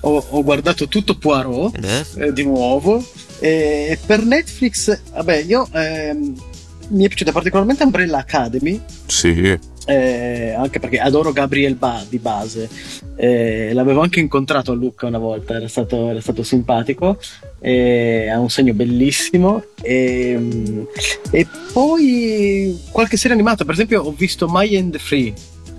[0.00, 1.78] Ho, ho guardato tutto Poirot
[2.16, 3.00] eh, di nuovo.
[3.38, 6.34] E per Netflix, vabbè, io ehm,
[6.88, 8.80] mi è piaciuta particolarmente Umbrella Academy.
[9.06, 9.56] Sì.
[9.86, 12.68] Eh, anche perché adoro Gabriel Ba di base.
[13.16, 17.18] Eh, l'avevo anche incontrato a Lucca una volta, era stato, era stato simpatico.
[17.60, 19.62] eh, ha un segno bellissimo.
[19.82, 20.82] E, mm,
[21.30, 25.32] e poi qualche serie animata, per esempio, ho visto My and the Free,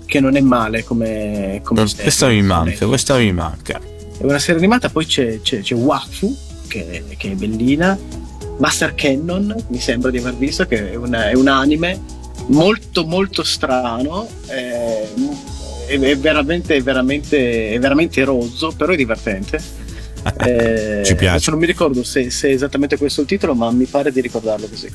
[0.06, 2.02] che non è male come, come serie.
[2.04, 3.80] Questa mi manca, questa mi manca.
[4.18, 6.36] È una serie animata, poi c'è, c'è, c'è Wafu,
[6.68, 7.98] che, che è bellina,
[8.58, 11.98] Master Cannon, mi sembra di aver visto, che è, una- è un anime
[12.48, 15.08] molto molto strano, eh,
[15.86, 19.80] è, è veramente, veramente, è veramente rozzo, però è divertente.
[20.38, 21.50] Eh, Ci piace.
[21.50, 24.68] non mi ricordo se, se è esattamente questo il titolo, ma mi pare di ricordarlo
[24.68, 24.88] così.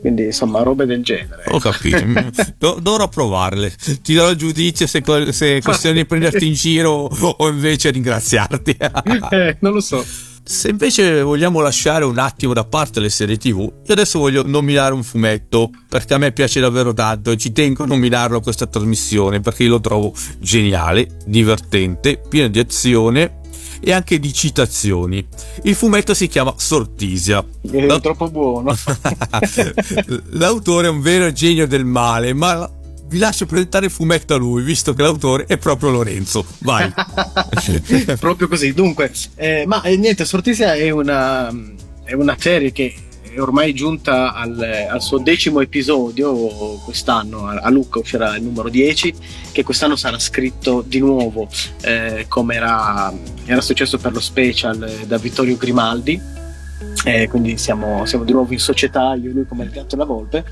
[0.00, 1.42] Quindi insomma, robe del genere.
[1.48, 2.00] Ho capito,
[2.56, 3.72] Do- dovrò provarle.
[4.00, 8.76] Ti darò il giudizio se, se è questione di prenderti in giro o invece ringraziarti.
[9.30, 10.04] Eh, non lo so.
[10.48, 14.94] Se invece vogliamo lasciare un attimo da parte le serie TV, io adesso voglio nominare
[14.94, 18.66] un fumetto perché a me piace davvero tanto e ci tengo a nominarlo a questa
[18.66, 23.40] trasmissione perché io lo trovo geniale, divertente, pieno di azione
[23.78, 25.24] e anche di citazioni.
[25.64, 27.44] Il fumetto si chiama Sortisia.
[27.70, 28.74] È La- troppo buono.
[30.32, 32.68] L'autore è un vero genio del male, ma
[33.08, 36.44] vi lascio presentare il fumetto a lui, visto che l'autore è proprio Lorenzo.
[36.58, 36.92] Vai.
[38.20, 38.72] proprio così.
[38.72, 41.48] Dunque, eh, ma eh, niente, Sortisia è una,
[42.04, 42.94] è una serie che
[43.32, 46.34] è ormai giunta al, al suo decimo episodio
[46.84, 47.46] quest'anno.
[47.46, 49.14] A, a Lucca uscirà il numero 10,
[49.52, 51.48] che quest'anno sarà scritto di nuovo,
[51.82, 53.12] eh, come era,
[53.46, 56.36] era successo per lo special eh, da Vittorio Grimaldi.
[57.04, 59.98] Eh, quindi siamo, siamo di nuovo in società, io e lui come il gatto e
[59.98, 60.44] la volpe.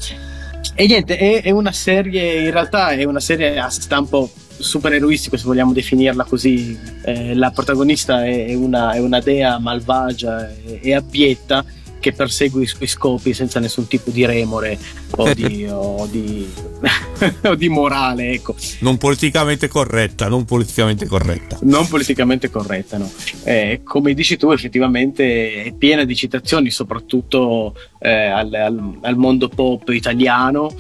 [0.79, 5.45] E niente, è, è una serie, in realtà è una serie a stampo supereroistico, se
[5.45, 6.79] vogliamo definirla così.
[7.03, 11.65] Eh, la protagonista è una, è una dea malvagia e, abbietta
[12.07, 14.79] che persegue i suoi scopi senza nessun tipo di remore
[15.17, 16.49] o di, o di,
[17.43, 18.55] o di morale, ecco.
[18.81, 21.59] Non politicamente corretta, non politicamente corretta.
[21.63, 23.11] Non politicamente corretta, no.
[23.43, 29.49] Eh, come dici tu, effettivamente è piena di citazioni, soprattutto eh, al, al, al mondo
[29.49, 30.73] pop italiano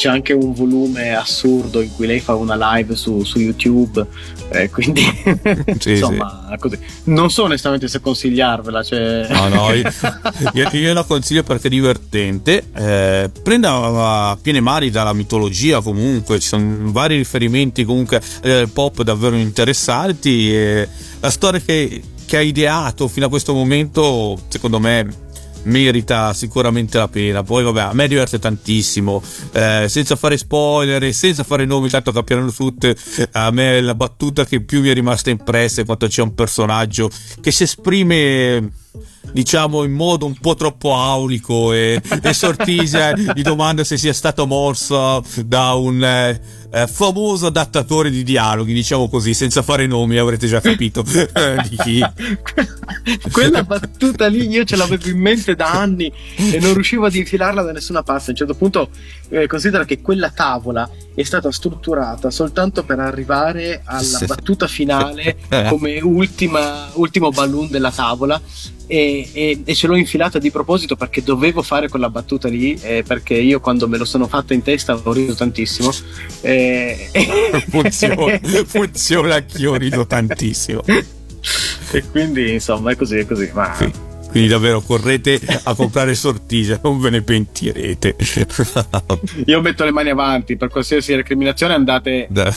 [0.00, 4.02] c'è anche un volume assurdo in cui lei fa una live su, su YouTube,
[4.48, 5.02] eh, quindi
[5.78, 6.56] sì, insomma, sì.
[6.56, 6.78] così.
[7.04, 8.82] non so onestamente se consigliarvela.
[8.82, 9.26] Cioè...
[9.28, 12.64] No, no, io, io, la consiglio perché è divertente.
[12.74, 19.02] Eh, prenda a piene mani dalla mitologia, comunque ci sono vari riferimenti comunque eh, pop
[19.02, 20.50] davvero interessanti.
[21.20, 25.28] La storia che, che ha ideato fino a questo momento, secondo me
[25.64, 27.42] merita sicuramente la pena.
[27.42, 29.22] Poi, vabbè, a me diverte tantissimo.
[29.52, 32.96] Eh, senza fare spoiler e senza fare nomi, tanto capiranno tutte.
[33.32, 37.10] A me la battuta che più mi è rimasta impressa è quando c'è un personaggio
[37.40, 38.70] che si esprime
[39.32, 44.46] diciamo in modo un po' troppo aulico e, e Sortisia gli domanda se sia stato
[44.46, 46.38] morso da un
[46.70, 51.04] eh, famoso adattatore di dialoghi, diciamo così, senza fare nomi, avrete già capito
[51.34, 52.04] eh, di chi.
[53.30, 57.62] Quella battuta lì io ce l'avevo in mente da anni e non riuscivo ad infilarla
[57.62, 58.26] da nessuna parte.
[58.26, 58.90] A un certo punto
[59.30, 65.66] eh, considera che quella tavola è stata strutturata soltanto per arrivare alla battuta finale eh.
[65.68, 68.40] come ultima, ultimo balloon della tavola
[68.90, 73.04] e, e, e, ce l'ho infilata di proposito perché dovevo fare quella battuta lì eh,
[73.06, 75.92] perché io quando me lo sono fatta in testa ho riso tantissimo
[76.40, 77.08] eh,
[77.70, 80.82] funziona, funziona anch'io rido tantissimo.
[81.92, 86.78] E quindi insomma è così è così ma sì quindi davvero correte a comprare sortigia,
[86.82, 88.16] non ve ne pentirete.
[89.46, 92.54] Io metto le mani avanti per qualsiasi recriminazione andate da,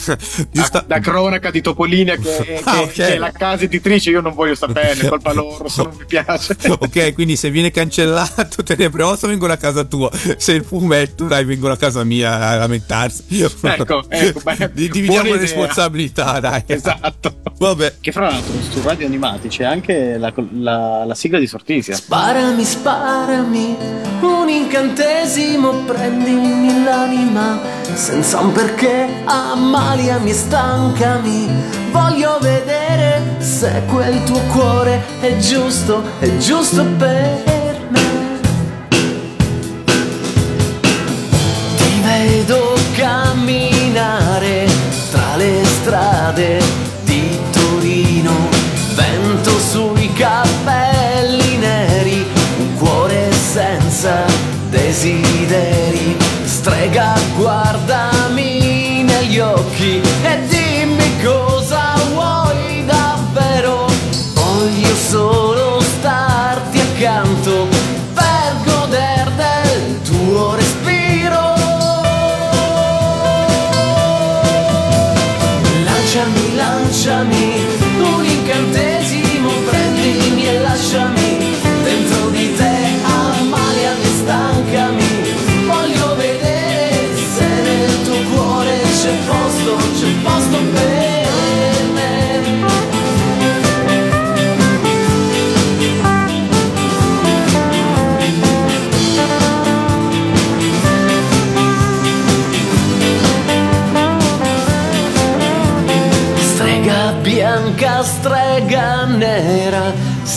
[0.50, 2.92] da, da cronaca di Topolinia che, ah, che, okay.
[2.92, 6.56] che, è la casa editrice, io non voglio saperne, colpa loro, se non mi piace.
[6.68, 11.44] ok, quindi se viene cancellato Tenebre Rossa vengono a casa tua, se il fumetto dai
[11.44, 13.42] vengono a casa mia a lamentarsi.
[13.42, 16.62] Ecco, ecco beh, dividiamo le responsabilità, dai.
[16.66, 17.42] Esatto.
[17.58, 17.94] Vabbè.
[18.00, 21.94] Che fra l'altro su Radio Animati c'è anche la, la, la sigla di sortigia Ortisia.
[21.94, 23.76] Sparami, sparami,
[24.20, 27.58] un incantesimo, prendimi l'anima,
[27.94, 31.48] senza un perché, ammaliami e stancami.
[31.90, 37.63] Voglio vedere se quel tuo cuore è giusto, è giusto per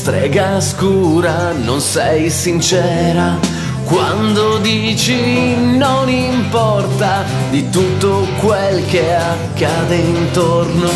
[0.08, 3.38] strega scura, non sei sincera.
[3.84, 10.90] Quando dici non importa di tutto quel che accade intorno.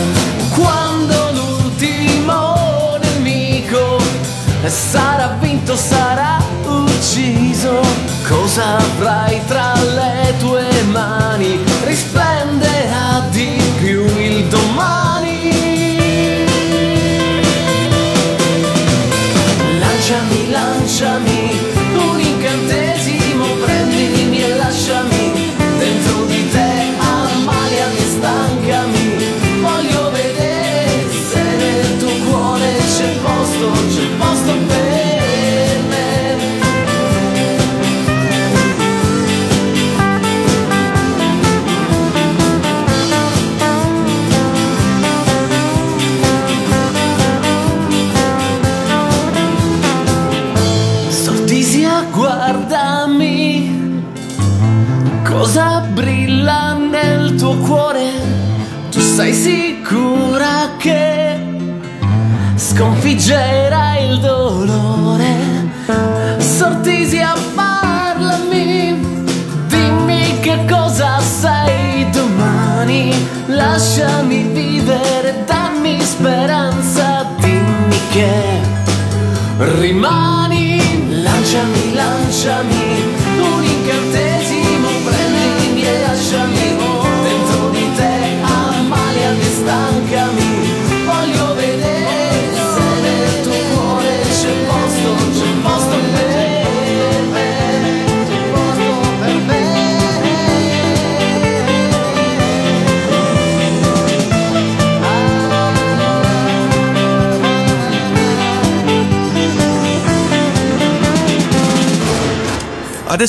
[0.56, 2.56] Quando l'ultimo
[3.02, 3.98] nemico
[4.64, 7.82] sarà vinto, sarà ucciso.
[8.26, 11.71] Cosa avrai tra le tue mani?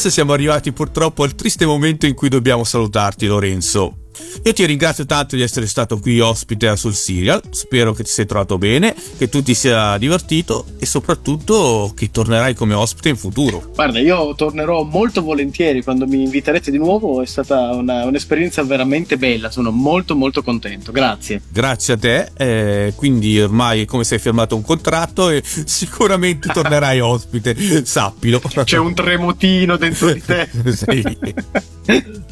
[0.02, 3.98] Adesso siamo arrivati purtroppo al triste momento in cui dobbiamo salutarti Lorenzo.
[4.42, 8.26] Io ti ringrazio tanto di essere stato qui ospite sul Serial, spero che ti sei
[8.26, 13.70] trovato bene, che tu ti sia divertito e soprattutto che tornerai come ospite in futuro.
[13.72, 19.16] Guarda, io tornerò molto volentieri quando mi inviterete di nuovo, è stata una- un'esperienza veramente
[19.16, 21.40] bella, sono molto molto contento, grazie.
[21.48, 27.84] Grazie a te, eh, quindi ormai come sei firmato un contratto e sicuramente tornerai ospite,
[27.86, 28.40] sappilo.
[28.64, 30.50] C'è un tremotino dentro di te.
[30.72, 31.02] Sì.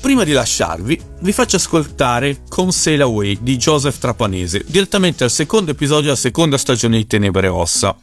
[0.00, 5.70] Prima di lasciarvi, vi faccio ascoltare Come Sail Away di Joseph Trapanese, direttamente al secondo
[5.70, 7.96] episodio della seconda stagione di Tenebre Ossa.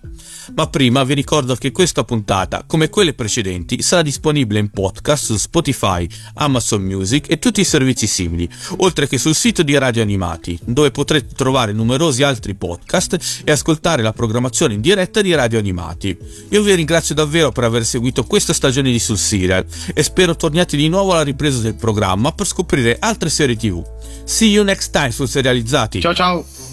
[0.56, 5.38] Ma prima vi ricordo che questa puntata, come quelle precedenti, sarà disponibile in podcast su
[5.38, 10.58] Spotify, Amazon Music e tutti i servizi simili, oltre che sul sito di Radio Animati,
[10.64, 16.18] dove potrete trovare numerosi altri podcast e ascoltare la programmazione in diretta di Radio Animati.
[16.50, 20.78] Io vi ringrazio davvero per aver seguito questa stagione di Sul Serial e spero torniate
[20.78, 23.84] di nuovo alla ripresa del programma per scoprire altre serie TV.
[24.24, 26.02] See you next time sul Serializzati.
[26.02, 26.66] Ciao ciao.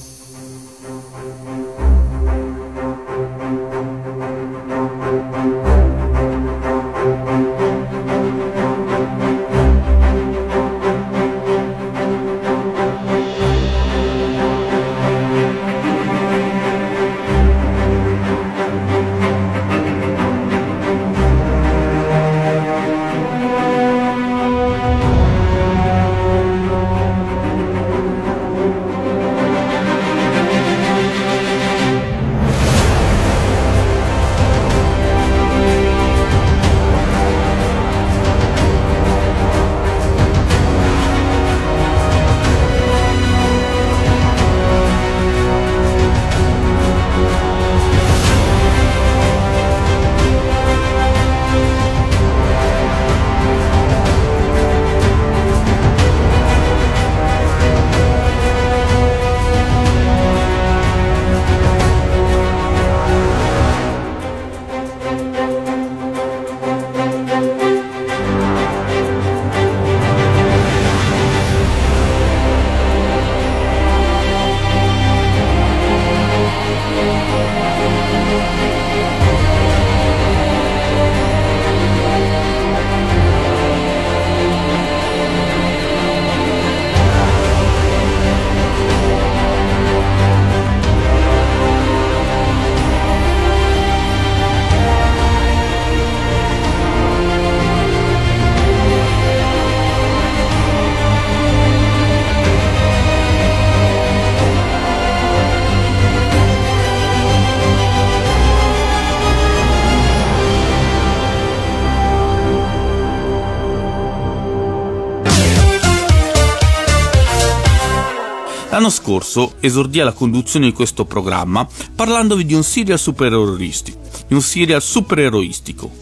[119.15, 124.83] Scorso esordì alla conduzione di questo programma parlandovi di un serial supereroristico, di un serial
[124.83, 125.93] supereroistico.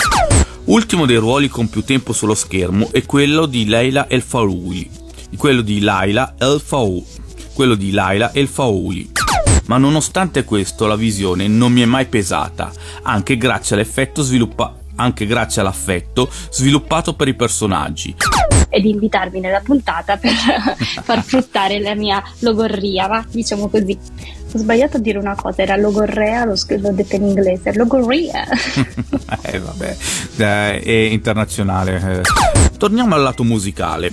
[0.65, 4.89] Ultimo dei ruoli con più tempo sullo schermo è quello di Leila El Faouli,
[5.37, 6.63] quello di Laila El
[7.53, 8.49] quello di Laila El.
[9.67, 15.25] Ma nonostante questo la visione non mi è mai pesata, anche grazie all'effetto sviluppato anche
[15.27, 18.15] grazie all'affetto sviluppato per i personaggi.
[18.75, 20.33] E di invitarmi nella puntata per
[21.05, 23.25] far fruttare la mia logorria, va?
[23.31, 23.99] diciamo così.
[24.55, 28.45] Ho sbagliato a dire una cosa, era logorrea, l'ho, scr- l'ho detta in inglese, logorria.
[29.43, 32.21] eh vabbè, è internazionale.
[32.23, 32.77] eh.
[32.79, 34.11] Torniamo al lato musicale.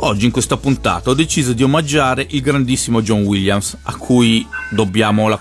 [0.00, 5.28] Oggi in questa puntata ho deciso di omaggiare il grandissimo John Williams, a cui dobbiamo
[5.28, 5.40] la-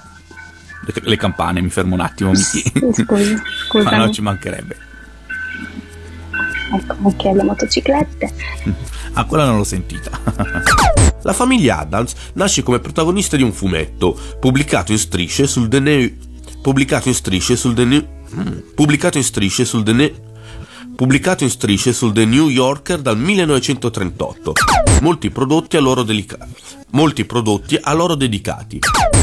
[1.03, 2.63] le, campane, mi fermo un attimo, Miki.
[2.93, 3.35] Scusi,
[3.83, 4.75] Ma no, ci mancherebbe.
[6.71, 8.33] Anche le motociclette.
[9.17, 10.11] Ah, quella non l'ho sentita.
[11.23, 16.11] La famiglia Adams nasce come protagonista di un fumetto pubblicato in strisce sul The New
[16.61, 20.11] pubblicato in strisce sul The New mm, pubblicato in strisce sul The New
[20.95, 24.53] pubblicato in strisce sul The New Yorker dal 1938.
[25.01, 26.47] Molti prodotti a loro, delica-
[26.91, 28.79] molti prodotti a loro dedicati.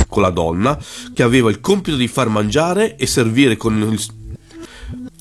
[0.08, 0.78] Con la donna
[1.12, 4.00] che aveva il compito di far mangiare e servire con il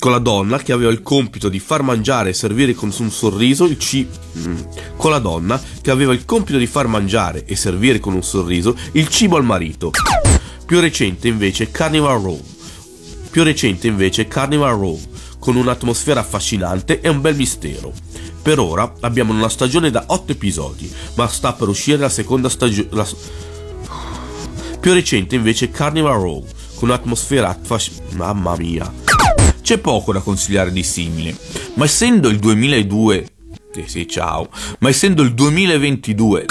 [0.04, 3.64] con la donna che aveva il compito di far mangiare e servire con un sorriso
[3.64, 4.10] il cibo
[4.98, 8.76] con la donna che aveva il compito di far mangiare e servire con un sorriso
[8.92, 9.92] il cibo al marito.
[10.66, 12.38] Più recente invece Carnival Row.
[13.30, 15.00] Più recente invece Carnival Row
[15.38, 17.90] con un'atmosfera affascinante e un bel mistero.
[18.42, 22.88] Per ora abbiamo una stagione da 8 episodi ma sta per uscire la seconda stagione
[22.90, 23.08] la...
[24.78, 26.44] più recente invece Carnival Row
[26.74, 29.13] con un'atmosfera affascinante mamma mia
[29.64, 31.34] c'è poco da consigliare di simile,
[31.76, 33.26] ma essendo il 2002,
[33.74, 34.50] eh sì, ciao,
[34.80, 36.44] ma essendo il 2022,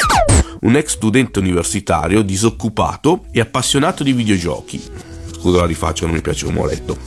[0.61, 4.81] un ex studente universitario disoccupato e appassionato di videogiochi,
[5.31, 6.97] scusa la rifaccio, non mi piace come ho letto,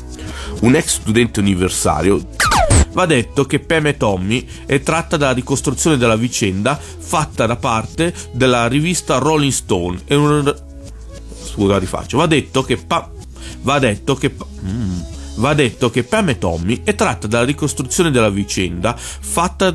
[0.60, 2.24] un ex studente universitario
[2.92, 8.14] Va detto che Pam e Tommy è tratta dalla ricostruzione della vicenda fatta da parte
[8.32, 10.00] della rivista Rolling Stone.
[10.06, 10.54] E un...
[11.42, 12.16] Scusa, rifaccio.
[12.16, 13.10] Va detto che pa...
[13.60, 14.30] Va detto che...
[14.30, 14.46] Pa...
[14.64, 15.14] Mm.
[15.36, 19.74] Va detto che Pam e Tommy è tratta dalla ricostruzione della vicenda fatta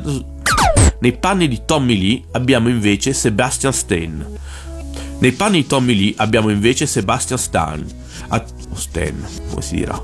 [0.98, 4.24] nei panni di Tommy Lee abbiamo invece Sebastian Stan.
[5.18, 7.84] Nei panni di Tommy Lee abbiamo invece Sebastian Stan.
[8.28, 8.44] A...
[8.74, 10.00] Stan, come si dirà?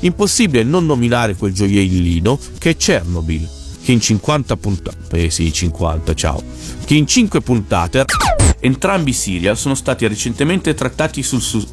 [0.00, 3.48] Impossibile non nominare quel gioiellino che è Chernobyl,
[3.84, 5.24] che in 50 puntate...
[5.24, 6.42] Eh sì, 50, ciao.
[6.84, 8.04] Che in 5 puntate
[8.58, 11.40] entrambi i serial sono stati recentemente trattati sul...
[11.40, 11.64] Su...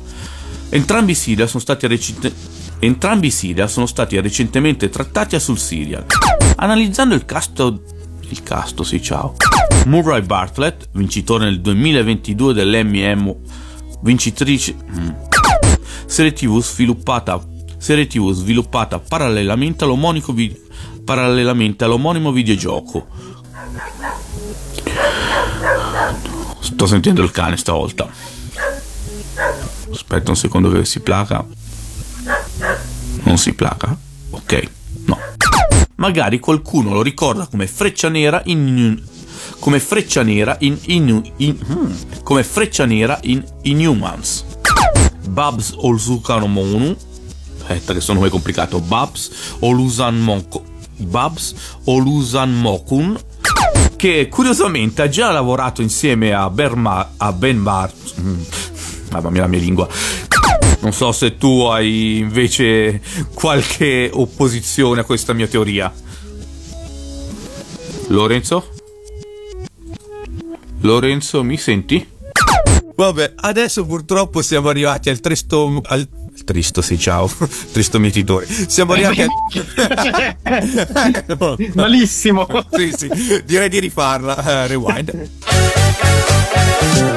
[0.69, 5.57] Entrambi i serial sono stati recentemente Entrambi i serial sono stati recentemente trattati a sul
[5.57, 6.05] serial.
[6.57, 7.81] Analizzando il casto
[8.29, 9.35] il casto, sì, ciao.
[9.85, 13.39] Murray Bartlett, vincitore nel 2022 dell'Emmy Emo,
[14.01, 15.09] vincitrice mm.
[16.05, 17.41] serie TV sviluppata
[17.77, 19.85] serie TV sviluppata parallelamente
[20.33, 20.61] vi-
[21.05, 23.07] parallelamente all'omonimo videogioco.
[26.59, 28.09] Sto sentendo il cane stavolta.
[29.89, 31.45] Aspetta un secondo che si placa.
[33.27, 33.93] Non si placa?
[34.29, 34.69] Ok,
[35.03, 35.19] no.
[35.95, 39.03] Magari qualcuno lo ricorda come freccia nera in.
[39.59, 40.77] come freccia nera in.
[40.85, 41.91] in, in hmm,
[42.23, 44.45] come freccia nera in Inhumans.
[45.27, 46.95] Babs Olsukanomonu.
[47.59, 48.79] Aspetta, che sono nome complicato.
[48.79, 50.63] Babs Olusan Moko.
[50.95, 51.53] Babs
[51.83, 53.19] Olusan Mokun.
[53.97, 57.91] Che curiosamente ha già lavorato insieme a, Berma, a Ben Bar.
[58.21, 58.41] Mm,
[59.11, 59.89] mamma mia, la mia lingua
[60.87, 63.01] non so se tu hai invece
[63.33, 65.93] qualche opposizione a questa mia teoria.
[68.07, 68.69] Lorenzo?
[70.79, 72.07] Lorenzo, mi senti?
[72.95, 75.81] Vabbè, adesso purtroppo siamo arrivati al tristo.
[75.83, 76.07] Al
[76.45, 77.29] tristo, sì, ciao.
[77.73, 78.47] tristo mietitore.
[78.47, 79.27] Siamo arrivati al.
[81.75, 82.47] Malissimo.
[82.71, 83.11] sì, sì.
[83.43, 84.35] Direi di rifarla.
[84.37, 85.29] Uh, rewind.